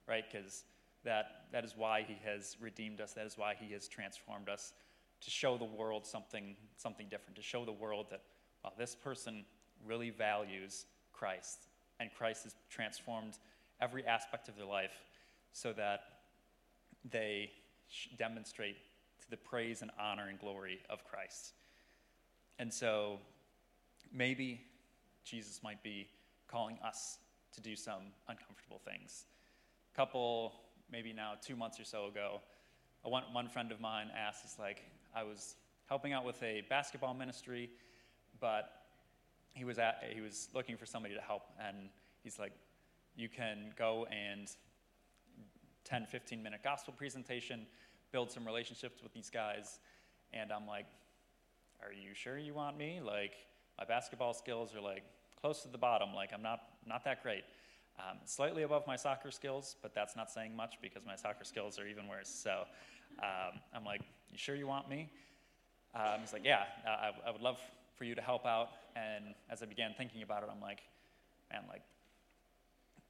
[0.08, 0.24] right?
[0.32, 0.64] Because
[1.04, 4.72] that, that is why He has redeemed us, that is why He has transformed us,
[5.20, 8.22] to show the world something, something different, to show the world that,
[8.64, 9.44] wow, this person
[9.86, 11.68] really values Christ,
[12.00, 13.34] and Christ has transformed
[13.82, 15.04] every aspect of their life
[15.52, 16.17] so that
[17.12, 17.52] they
[18.18, 18.78] demonstrate
[19.22, 21.54] to the praise and honor and glory of Christ.
[22.60, 23.20] And so
[24.14, 24.62] maybe
[25.24, 26.08] Jesus might be
[26.48, 27.18] calling us
[27.54, 29.26] to do some uncomfortable things.
[29.94, 30.54] A couple,
[30.92, 32.42] maybe now two months or so ago,
[33.04, 34.84] one, one friend of mine asked, it's like,
[35.16, 35.56] I was
[35.88, 37.70] helping out with a basketball ministry,
[38.40, 38.70] but
[39.54, 41.90] he was, at, he was looking for somebody to help, and
[42.24, 42.52] he's like,
[43.16, 44.48] you can go and
[45.88, 47.66] 10, 15 minute gospel presentation,
[48.12, 49.80] build some relationships with these guys.
[50.34, 50.86] And I'm like,
[51.82, 53.00] are you sure you want me?
[53.04, 53.34] Like,
[53.78, 55.04] my basketball skills are like
[55.40, 56.14] close to the bottom.
[56.14, 57.44] Like, I'm not, not that great.
[58.00, 61.80] Um, slightly above my soccer skills, but that's not saying much because my soccer skills
[61.80, 62.30] are even worse.
[62.30, 62.64] So
[63.20, 65.10] um, I'm like, you sure you want me?
[65.96, 67.60] Um, he's like, yeah, I, I would love
[67.96, 68.70] for you to help out.
[68.96, 70.80] And as I began thinking about it, I'm like,
[71.52, 71.82] man, like,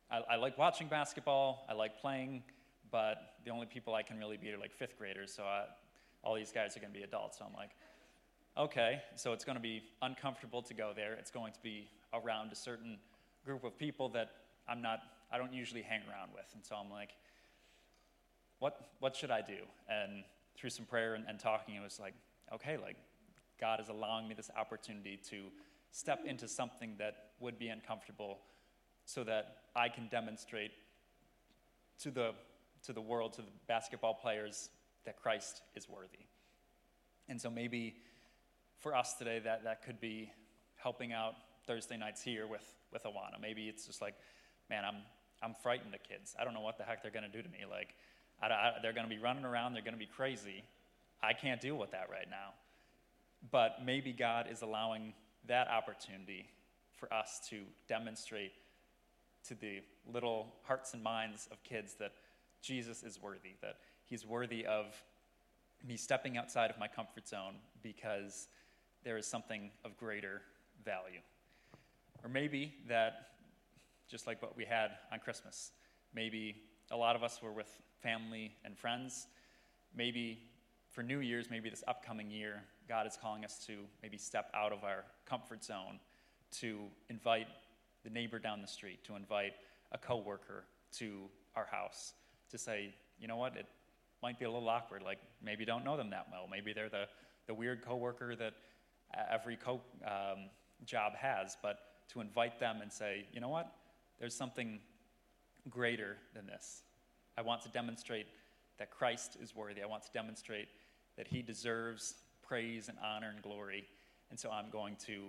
[0.09, 2.43] I, I, like watching basketball, I like playing,
[2.91, 5.65] but the only people I can really beat are like fifth graders, so I,
[6.23, 7.39] all these guys are going to be adults.
[7.39, 7.71] So I'm like,
[8.57, 11.13] okay, so it's going to be uncomfortable to go there.
[11.13, 12.97] It's going to be around a certain
[13.45, 14.31] group of people that
[14.67, 14.99] I'm not,
[15.31, 16.45] I don't usually hang around with.
[16.53, 17.11] And so I'm like,
[18.59, 19.59] what, what should I do?
[19.89, 20.23] And
[20.55, 22.13] through some prayer and, and talking, it was like,
[22.53, 22.95] okay, like
[23.59, 25.43] God is allowing me this opportunity to
[25.91, 28.39] step into something that would be uncomfortable
[29.05, 30.71] so that I can demonstrate
[31.99, 32.31] to the,
[32.87, 34.69] to the world, to the basketball players,
[35.05, 36.25] that Christ is worthy.
[37.29, 37.95] And so maybe
[38.79, 40.31] for us today, that, that could be
[40.77, 41.33] helping out
[41.65, 43.41] Thursday nights here with, with Awana.
[43.41, 44.15] Maybe it's just like,
[44.69, 44.95] man, I'm,
[45.43, 46.35] I'm frightened of kids.
[46.39, 47.59] I don't know what the heck they're going to do to me.
[47.69, 47.93] Like,
[48.41, 50.63] I, I, they're going to be running around, they're going to be crazy.
[51.21, 52.53] I can't deal with that right now.
[53.51, 55.13] But maybe God is allowing
[55.47, 56.49] that opportunity
[56.97, 58.53] for us to demonstrate
[59.47, 62.13] to the little hearts and minds of kids that
[62.67, 64.85] Jesus is worthy, that he's worthy of
[65.87, 68.49] me stepping outside of my comfort zone because
[69.03, 70.41] there is something of greater
[70.83, 71.21] value.
[72.23, 73.29] Or maybe that,
[74.09, 75.71] just like what we had on Christmas,
[76.13, 76.57] maybe
[76.91, 77.69] a lot of us were with
[78.01, 79.27] family and friends.
[79.95, 80.39] Maybe
[80.91, 84.73] for New Year's, maybe this upcoming year, God is calling us to maybe step out
[84.73, 85.99] of our comfort zone,
[86.59, 87.47] to invite
[88.03, 89.53] the neighbor down the street, to invite
[89.93, 90.65] a coworker
[90.97, 92.13] to our house,
[92.51, 93.65] to say, you know what, it
[94.21, 95.01] might be a little awkward.
[95.03, 96.47] Like maybe don't know them that well.
[96.49, 97.05] Maybe they're the,
[97.47, 98.53] the weird coworker that
[99.31, 100.49] every co um,
[100.85, 101.79] job has, but
[102.13, 103.71] to invite them and say, you know what,
[104.19, 104.79] there's something
[105.69, 106.83] greater than this.
[107.37, 108.27] I want to demonstrate
[108.79, 109.81] that Christ is worthy.
[109.81, 110.67] I want to demonstrate
[111.17, 112.15] that he deserves
[112.47, 113.87] praise and honor and glory.
[114.29, 115.25] And so I'm going to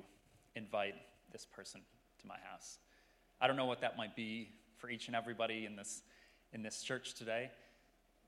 [0.54, 0.94] invite
[1.32, 1.80] this person
[2.20, 2.78] to my house.
[3.40, 6.02] I don't know what that might be for each and everybody in this,
[6.52, 7.50] in this church today,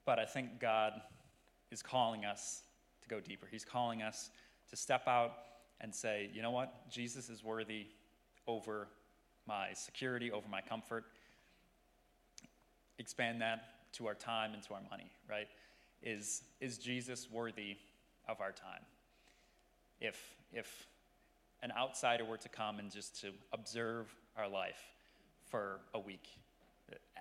[0.05, 0.93] but I think God
[1.71, 2.63] is calling us
[3.03, 3.47] to go deeper.
[3.51, 4.31] He's calling us
[4.71, 5.33] to step out
[5.81, 6.91] and say, you know what?
[6.91, 7.87] Jesus is worthy
[8.47, 8.89] over
[9.47, 11.05] my security, over my comfort.
[12.99, 15.49] Expand that to our time and to our money, right?
[16.03, 17.77] Is, is Jesus worthy
[18.29, 18.83] of our time?
[20.01, 20.19] If,
[20.53, 20.87] if
[21.63, 24.81] an outsider were to come and just to observe our life
[25.47, 26.29] for a week,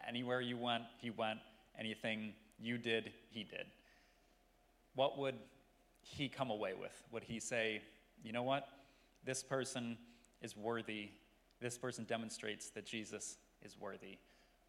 [0.08, 1.40] anywhere you went, he went,
[1.78, 3.66] anything you did, he did.
[4.96, 5.36] What would
[6.02, 7.04] he come away with?
[7.12, 7.82] Would he say,
[8.24, 8.68] you know what?
[9.24, 9.98] This person
[10.42, 11.10] is worthy.
[11.62, 14.18] This person demonstrates that Jesus is worthy.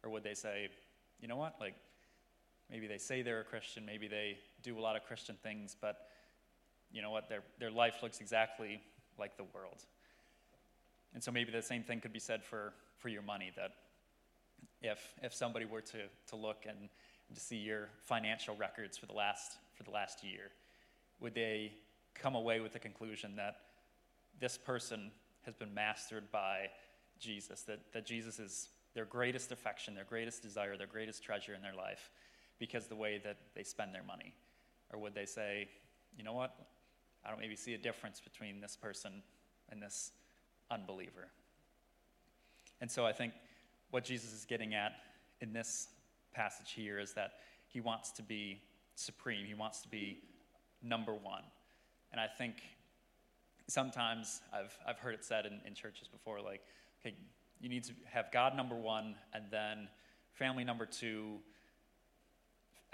[0.03, 0.69] Or would they say,
[1.19, 1.55] you know what?
[1.59, 1.75] Like,
[2.69, 6.07] maybe they say they're a Christian, maybe they do a lot of Christian things, but
[6.91, 7.29] you know what?
[7.29, 8.81] Their, their life looks exactly
[9.17, 9.85] like the world.
[11.13, 13.71] And so maybe the same thing could be said for, for your money that
[14.81, 16.89] if, if somebody were to, to look and,
[17.33, 20.51] to see your financial records for the, last, for the last year,
[21.21, 21.71] would they
[22.13, 23.55] come away with the conclusion that
[24.39, 25.11] this person
[25.43, 26.67] has been mastered by
[27.19, 31.61] Jesus, that, that Jesus is their greatest affection, their greatest desire, their greatest treasure in
[31.61, 32.09] their life
[32.59, 34.35] because the way that they spend their money?
[34.91, 35.69] Or would they say,
[36.17, 36.55] you know what?
[37.25, 39.23] I don't maybe see a difference between this person
[39.69, 40.11] and this
[40.69, 41.29] unbeliever.
[42.81, 43.33] And so I think
[43.91, 44.93] what Jesus is getting at
[45.41, 45.89] in this
[46.33, 47.33] passage here is that
[47.67, 48.61] he wants to be
[48.95, 50.19] supreme, he wants to be
[50.81, 51.43] number one.
[52.11, 52.55] And I think
[53.67, 56.61] sometimes I've, I've heard it said in, in churches before like,
[57.01, 57.15] okay,
[57.59, 59.87] you need to have God number one, and then
[60.33, 61.37] family number two,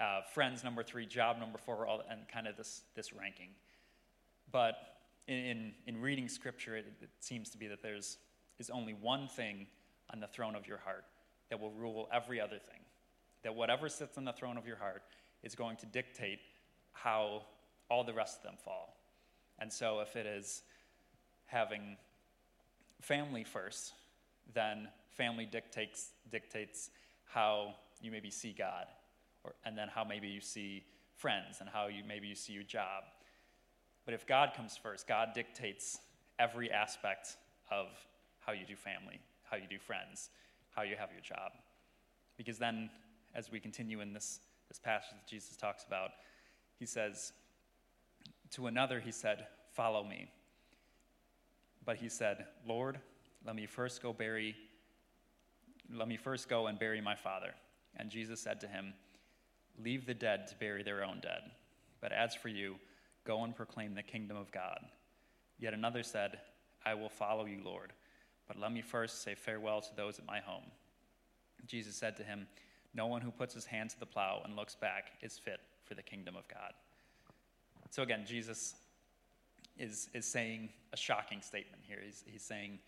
[0.00, 3.48] uh, friends number three, job number four, all, and kind of this, this ranking.
[4.52, 4.74] But
[5.26, 8.18] in, in, in reading scripture, it, it seems to be that there's
[8.58, 9.66] is only one thing
[10.12, 11.04] on the throne of your heart
[11.50, 12.80] that will rule every other thing.
[13.42, 15.02] That whatever sits on the throne of your heart
[15.42, 16.40] is going to dictate
[16.92, 17.42] how
[17.90, 18.96] all the rest of them fall.
[19.58, 20.62] And so if it is
[21.46, 21.96] having
[23.00, 23.92] family first,
[24.54, 26.90] then family dictates, dictates
[27.24, 28.86] how you maybe see God,
[29.44, 30.84] or, and then how maybe you see
[31.16, 33.04] friends, and how you maybe you see your job.
[34.04, 35.98] But if God comes first, God dictates
[36.38, 37.36] every aspect
[37.70, 37.86] of
[38.40, 40.30] how you do family, how you do friends,
[40.70, 41.52] how you have your job.
[42.36, 42.90] Because then,
[43.34, 46.10] as we continue in this, this passage that Jesus talks about,
[46.78, 47.32] he says,
[48.52, 50.30] To another, he said, Follow me.
[51.84, 52.98] But he said, Lord,
[53.46, 54.54] let me first go bury,
[55.92, 57.54] let me first go and bury my father.
[57.96, 58.92] And Jesus said to him,
[59.82, 61.50] Leave the dead to bury their own dead.
[62.00, 62.76] But as for you,
[63.24, 64.80] go and proclaim the kingdom of God.
[65.58, 66.38] Yet another said,
[66.84, 67.92] I will follow you, Lord
[68.48, 70.64] but let me first say farewell to those at my home.
[71.66, 72.46] Jesus said to him,
[72.94, 75.94] No one who puts his hand to the plow and looks back is fit for
[75.94, 76.72] the kingdom of God.
[77.90, 78.74] So again, Jesus
[79.78, 81.98] is, is saying a shocking statement here.
[82.04, 82.78] He's, he's saying,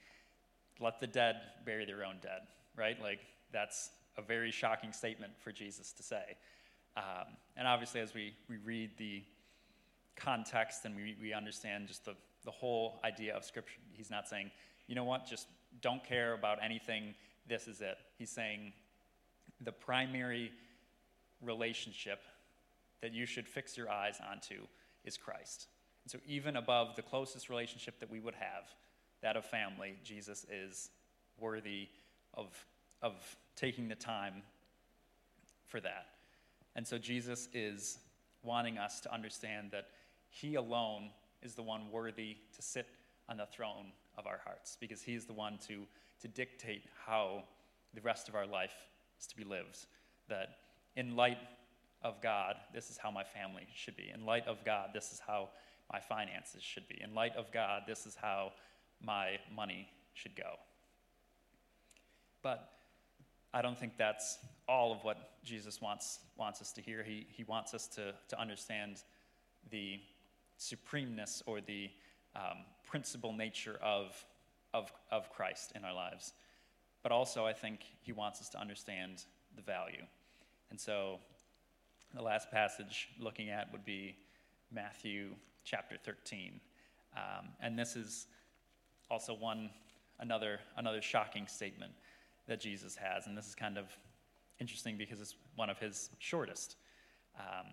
[0.81, 2.43] Let the dead bury their own dead,
[2.77, 3.01] right?
[3.01, 3.21] Like,
[3.53, 6.37] that's a very shocking statement for Jesus to say.
[6.97, 9.23] Um, and obviously, as we, we read the
[10.17, 14.51] context and we, we understand just the, the whole idea of Scripture, he's not saying,
[14.91, 15.47] you know what, just
[15.83, 17.15] don't care about anything,
[17.47, 17.97] this is it.
[18.19, 18.73] He's saying
[19.61, 20.51] the primary
[21.41, 22.21] relationship
[23.01, 24.67] that you should fix your eyes onto
[25.05, 25.69] is Christ.
[26.03, 28.65] And so, even above the closest relationship that we would have,
[29.23, 30.91] that of family, Jesus is
[31.39, 31.89] worthy
[32.35, 32.49] of,
[33.01, 33.15] of
[33.55, 34.43] taking the time
[35.69, 36.07] for that.
[36.75, 37.99] And so Jesus is
[38.43, 39.87] wanting us to understand that
[40.31, 41.11] He alone
[41.43, 42.89] is the one worthy to sit
[43.29, 45.83] on the throne of our hearts because He is the one to,
[46.21, 47.43] to dictate how
[47.95, 48.75] the rest of our life
[49.19, 49.87] is to be lived.
[50.29, 50.51] That
[50.95, 51.39] in light
[52.03, 54.13] of God, this is how my family should be.
[54.15, 55.49] In light of God, this is how
[55.93, 57.01] my finances should be.
[57.03, 58.53] In light of God, this is how
[59.03, 60.57] my money should go.
[62.43, 62.71] But
[63.53, 67.03] I don't think that's all of what Jesus wants, wants us to hear.
[67.03, 69.03] He, he wants us to, to understand
[69.71, 70.01] the
[70.57, 71.91] supremeness or the
[72.37, 74.25] um, principal nature of,
[74.75, 76.33] of, of Christ in our lives.
[77.03, 79.25] But also, I think he wants us to understand
[79.57, 80.05] the value.
[80.71, 81.19] And so,
[82.15, 84.17] the last passage looking at would be
[84.73, 85.31] Matthew
[85.65, 86.61] chapter 13.
[87.17, 88.27] Um, and this is
[89.11, 89.71] also one,
[90.19, 91.93] another, another shocking statement
[92.47, 93.27] that Jesus has.
[93.27, 93.87] And this is kind of
[94.61, 96.77] interesting because it's one of his shortest.
[97.39, 97.67] Um,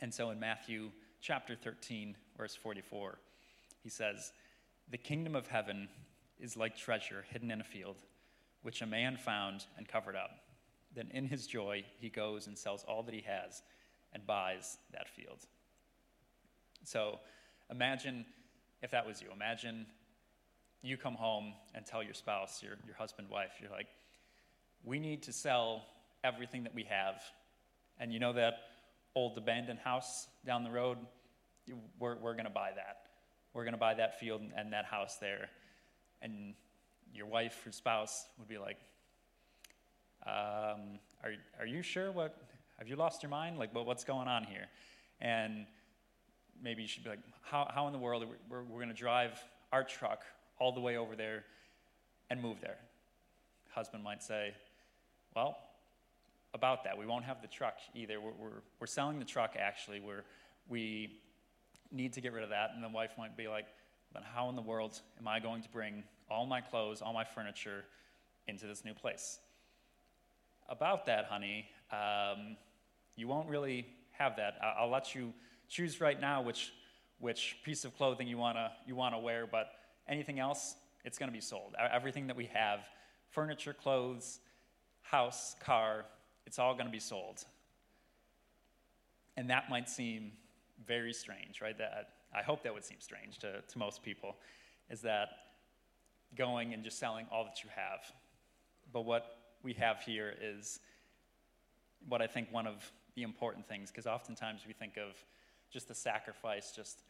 [0.00, 3.18] and so in Matthew chapter 13, verse 44,
[3.84, 4.32] he says,
[4.90, 5.88] The kingdom of heaven
[6.40, 7.96] is like treasure hidden in a field,
[8.62, 10.30] which a man found and covered up.
[10.96, 13.62] Then in his joy, he goes and sells all that he has
[14.12, 15.38] and buys that field.
[16.84, 17.20] So
[17.70, 18.24] imagine
[18.82, 19.28] if that was you.
[19.32, 19.86] Imagine
[20.82, 23.88] you come home and tell your spouse, your, your husband, wife, you're like,
[24.84, 25.86] we need to sell
[26.22, 27.22] everything that we have.
[27.98, 28.54] And you know that
[29.14, 30.98] old abandoned house down the road?
[31.98, 33.03] We're, we're going to buy that.
[33.54, 35.48] We're going to buy that field and that house there.
[36.20, 36.54] And
[37.14, 38.76] your wife or spouse would be like,
[40.26, 42.10] um, are, are you sure?
[42.10, 42.36] What,
[42.78, 43.58] have you lost your mind?
[43.58, 44.66] Like, what, what's going on here?
[45.20, 45.66] And
[46.60, 49.42] maybe you should be like, how, how in the world we're, we're going to drive
[49.72, 50.22] our truck
[50.58, 51.44] all the way over there
[52.30, 52.78] and move there?
[53.70, 54.54] Husband might say,
[55.36, 55.58] well,
[56.54, 58.20] about that, we won't have the truck either.
[58.20, 60.00] We're, we're, we're selling the truck actually.
[60.00, 60.24] We're,
[60.68, 61.18] we
[61.92, 62.70] need to get rid of that.
[62.74, 63.66] And the wife might be like,
[64.12, 67.24] then how in the world am I going to bring all my clothes, all my
[67.24, 67.84] furniture
[68.46, 69.38] into this new place?
[70.68, 72.56] About that, honey, um,
[73.16, 74.54] you won't really have that.
[74.78, 75.32] I'll let you
[75.68, 76.72] choose right now which,
[77.18, 79.72] which piece of clothing you want to you wanna wear, but
[80.08, 81.74] anything else, it's going to be sold.
[81.92, 82.80] Everything that we have
[83.30, 84.40] furniture, clothes,
[85.02, 86.06] house, car
[86.46, 87.44] it's all going to be sold.
[89.36, 90.32] And that might seem
[90.86, 91.76] very strange, right?
[91.78, 94.36] That, I hope that would seem strange to, to most people,
[94.90, 95.28] is that
[96.36, 98.00] going and just selling all that you have.
[98.92, 100.80] But what we have here is
[102.08, 105.14] what I think one of the important things, because oftentimes we think of
[105.70, 107.02] just the sacrifice, just,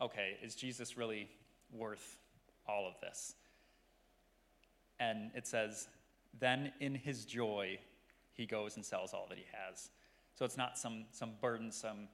[0.00, 1.28] okay, is Jesus really
[1.72, 2.18] worth
[2.66, 3.34] all of this?
[4.98, 5.88] And it says,
[6.38, 7.78] then in his joy,
[8.32, 9.90] he goes and sells all that he has.
[10.34, 12.08] So it's not some, some burdensome,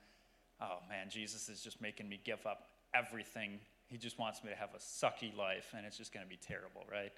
[0.61, 3.61] oh man, Jesus is just making me give up everything.
[3.89, 6.39] He just wants me to have a sucky life, and it's just going to be
[6.39, 7.13] terrible, right?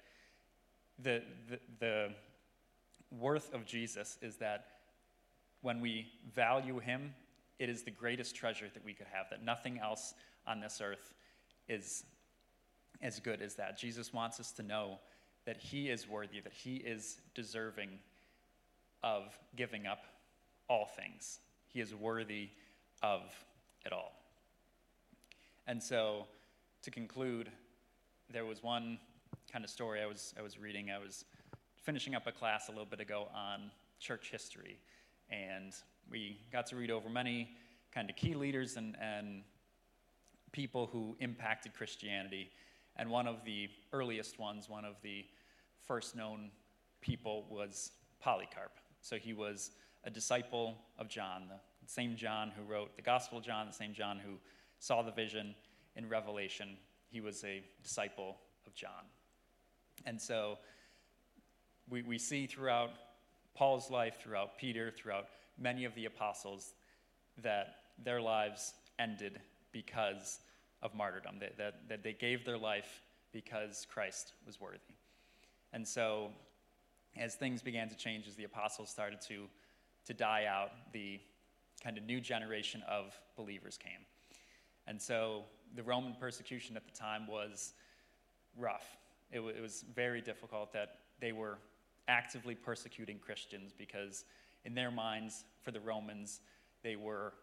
[1.01, 2.09] The, the, the
[3.11, 4.65] worth of Jesus is that
[5.61, 7.13] when we value him
[7.59, 10.13] it is the greatest treasure that we could have, that nothing else
[10.47, 11.13] on this earth
[11.67, 12.05] is
[13.01, 13.77] as good as that.
[13.77, 14.97] Jesus wants us to know
[15.45, 17.99] that He is worthy, that He is deserving
[19.03, 20.05] of giving up
[20.69, 21.39] all things.
[21.67, 22.49] He is worthy
[23.01, 23.21] of
[23.85, 24.13] it all.
[25.67, 26.25] And so,
[26.81, 27.49] to conclude,
[28.31, 28.97] there was one
[29.51, 30.91] kind of story I was, I was reading.
[30.91, 31.25] I was
[31.83, 34.79] finishing up a class a little bit ago on church history.
[35.29, 35.73] And
[36.09, 37.49] we got to read over many
[37.93, 39.43] kind of key leaders and, and
[40.51, 42.49] people who impacted Christianity.
[42.95, 45.25] And one of the earliest ones, one of the
[45.87, 46.51] first known
[47.01, 48.71] people, was Polycarp.
[49.01, 49.71] So he was
[50.03, 51.59] a disciple of John, the
[51.89, 54.33] same John who wrote the Gospel of John, the same John who
[54.77, 55.55] saw the vision
[55.95, 56.77] in Revelation.
[57.09, 58.37] He was a disciple
[58.67, 59.09] of John.
[60.05, 60.59] And so
[61.89, 62.91] we, we see throughout
[63.55, 65.25] Paul's life, throughout Peter, throughout
[65.57, 66.75] many of the apostles,
[67.41, 69.39] that their lives ended
[69.71, 70.41] because
[70.83, 74.77] of martyrdom, that, that, that they gave their life because Christ was worthy.
[75.73, 76.29] And so,
[77.17, 79.47] as things began to change, as the apostles started to,
[80.05, 81.19] to die out, the
[81.79, 84.05] kind of new generation of believers came.
[84.87, 85.43] And so,
[85.75, 87.73] the Roman persecution at the time was
[88.57, 88.97] rough.
[89.31, 91.59] It, w- it was very difficult that they were
[92.07, 94.25] actively persecuting Christians because,
[94.65, 96.41] in their minds, for the Romans,
[96.83, 97.33] they were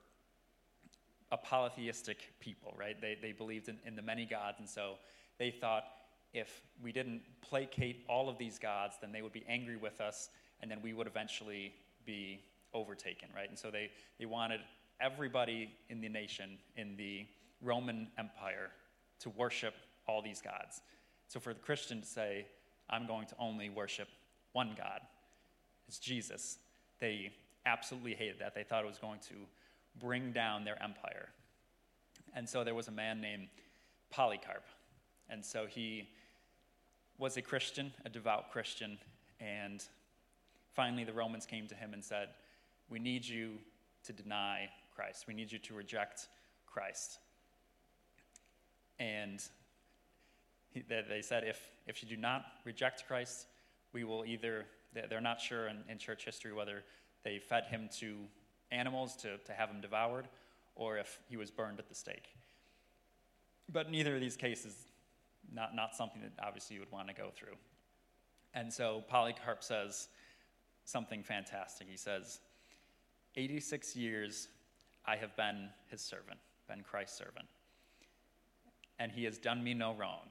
[1.30, 3.00] a polytheistic people, right?
[3.00, 4.94] They, they believed in, in the many gods, and so
[5.38, 5.84] they thought
[6.32, 10.30] if we didn't placate all of these gods, then they would be angry with us,
[10.60, 11.74] and then we would eventually
[12.04, 12.40] be
[12.76, 13.48] overtaken, right?
[13.48, 14.60] And so they, they wanted
[15.00, 17.26] everybody in the nation, in the
[17.62, 18.70] Roman Empire,
[19.20, 19.74] to worship
[20.06, 20.82] all these gods.
[21.28, 22.46] So for the Christian to say,
[22.88, 24.08] I'm going to only worship
[24.52, 25.00] one God,
[25.88, 26.58] it's Jesus,
[27.00, 27.32] they
[27.64, 28.54] absolutely hated that.
[28.54, 29.34] They thought it was going to
[30.00, 31.28] bring down their empire.
[32.34, 33.48] And so there was a man named
[34.10, 34.64] Polycarp.
[35.28, 36.08] And so he
[37.18, 38.98] was a Christian, a devout Christian,
[39.40, 39.82] and
[40.74, 42.28] finally the Romans came to him and said,
[42.90, 43.58] We need you
[44.04, 45.24] to deny Christ.
[45.26, 46.28] We need you to reject
[46.66, 47.18] Christ.
[48.98, 49.42] And
[50.88, 53.46] they said, if, if you do not reject Christ,
[53.92, 54.66] we will either,
[55.08, 56.84] they're not sure in, in church history whether
[57.24, 58.16] they fed him to
[58.70, 60.28] animals to, to have him devoured
[60.74, 62.28] or if he was burned at the stake.
[63.72, 64.74] But neither of these cases,
[65.52, 67.56] not, not something that obviously you would want to go through.
[68.54, 70.08] And so Polycarp says
[70.84, 71.88] something fantastic.
[71.90, 72.40] He says,
[73.36, 74.48] 86 years
[75.04, 77.46] I have been his servant, been Christ's servant,
[78.98, 80.28] and he has done me no wrong.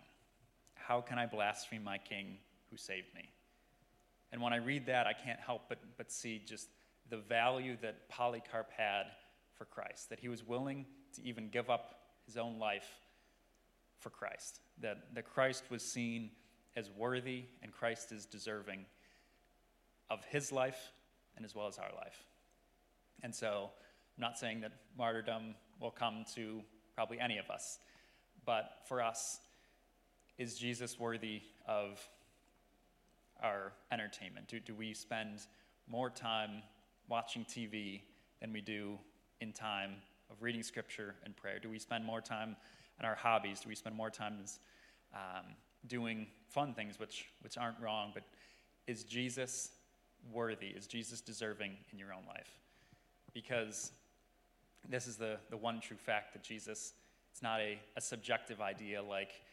[0.74, 2.38] How can I blaspheme my king
[2.70, 3.30] who saved me?
[4.32, 6.68] And when I read that, I can't help but, but see just
[7.10, 9.04] the value that Polycarp had
[9.54, 10.86] for Christ, that he was willing
[11.16, 11.96] to even give up
[12.26, 12.88] his own life
[14.00, 16.32] for Christ, that, that Christ was seen
[16.76, 18.86] as worthy and Christ is deserving
[20.10, 20.92] of his life
[21.36, 22.18] and as well as our life.
[23.26, 23.72] And so
[24.16, 26.62] I'm not saying that martyrdom will come to
[26.94, 27.80] probably any of us,
[28.46, 29.40] but for us,
[30.38, 32.08] is Jesus worthy of
[33.42, 34.48] our entertainment?
[34.48, 35.40] Do, do we spend
[35.90, 36.62] more time
[37.10, 38.02] watching TV
[38.42, 39.00] than we do
[39.42, 39.94] in time
[40.30, 41.58] of reading scripture and prayer?
[41.58, 42.56] Do we spend more time
[43.00, 43.60] on our hobbies?
[43.62, 44.36] Do we spend more time
[45.16, 45.46] um,
[45.88, 48.12] doing fun things, which, which aren't wrong?
[48.14, 48.22] But
[48.86, 49.72] is Jesus
[50.32, 50.68] worthy?
[50.68, 52.52] Is Jesus deserving in your own life?
[53.36, 53.92] Because
[54.90, 56.94] this is the, the one true fact that Jesus,
[57.32, 59.44] it's not a, a subjective idea like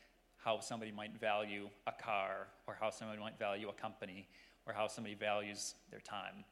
[0.43, 4.27] how somebody might value a car or how somebody might value a company
[4.67, 6.45] or how somebody values their time.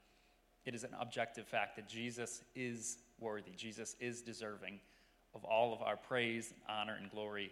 [0.66, 4.81] It is an objective fact that Jesus is worthy, Jesus is deserving
[5.35, 7.51] of all of our praise, honor, and glory.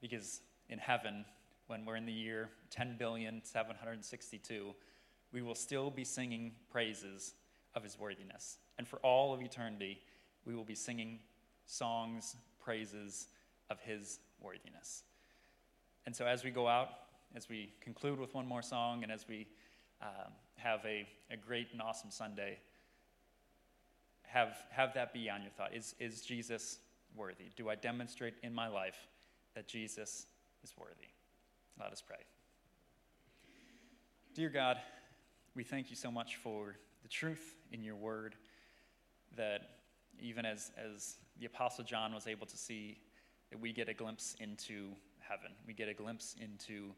[0.00, 1.24] Because in heaven,
[1.66, 4.74] when we're in the year 10,762,
[5.32, 7.34] we will still be singing praises
[7.74, 8.58] of his worthiness.
[8.78, 10.00] And for all of eternity,
[10.44, 11.18] we will be singing
[11.66, 13.28] songs, praises
[13.70, 15.02] of his worthiness.
[16.06, 16.88] And so as we go out,
[17.34, 19.46] as we conclude with one more song, and as we
[20.00, 22.58] um, have a, a great and awesome Sunday,
[24.22, 25.74] have, have that be on your thought.
[25.74, 26.78] Is, is Jesus
[27.16, 27.44] worthy?
[27.56, 29.08] Do I demonstrate in my life
[29.54, 30.26] that Jesus
[30.62, 31.08] is worthy?
[31.78, 32.16] Let us pray.
[34.34, 34.78] Dear God,
[35.54, 36.76] we thank you so much for
[37.08, 38.34] the truth in your word
[39.36, 39.62] that
[40.20, 42.98] even as, as the Apostle John was able to see,
[43.50, 44.90] that we get a glimpse into
[45.20, 45.52] heaven.
[45.66, 46.90] We get a glimpse into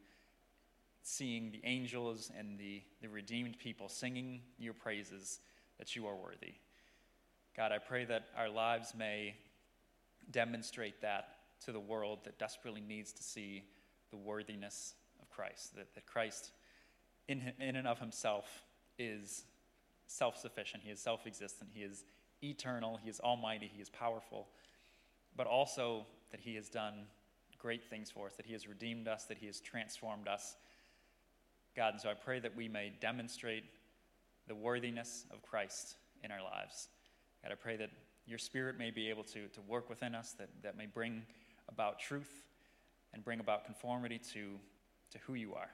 [1.02, 5.38] seeing the angels and the, the redeemed people singing your praises
[5.78, 6.54] that you are worthy.
[7.56, 9.36] God, I pray that our lives may
[10.32, 11.28] demonstrate that
[11.66, 13.62] to the world that desperately needs to see
[14.10, 16.50] the worthiness of Christ, that, that Christ,
[17.28, 18.64] in, in and of himself,
[18.98, 19.44] is
[20.10, 22.04] self sufficient, he is self existent, he is
[22.42, 24.48] eternal, he is almighty, he is powerful,
[25.36, 27.06] but also that he has done
[27.60, 30.56] great things for us, that He has redeemed us, that He has transformed us.
[31.76, 33.64] God, and so I pray that we may demonstrate
[34.48, 36.88] the worthiness of Christ in our lives.
[37.42, 37.90] God, I pray that
[38.26, 41.22] your Spirit may be able to, to work within us, that, that may bring
[41.68, 42.42] about truth
[43.12, 44.58] and bring about conformity to,
[45.10, 45.70] to who you are.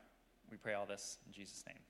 [0.51, 1.86] We pray all this in Jesus' name.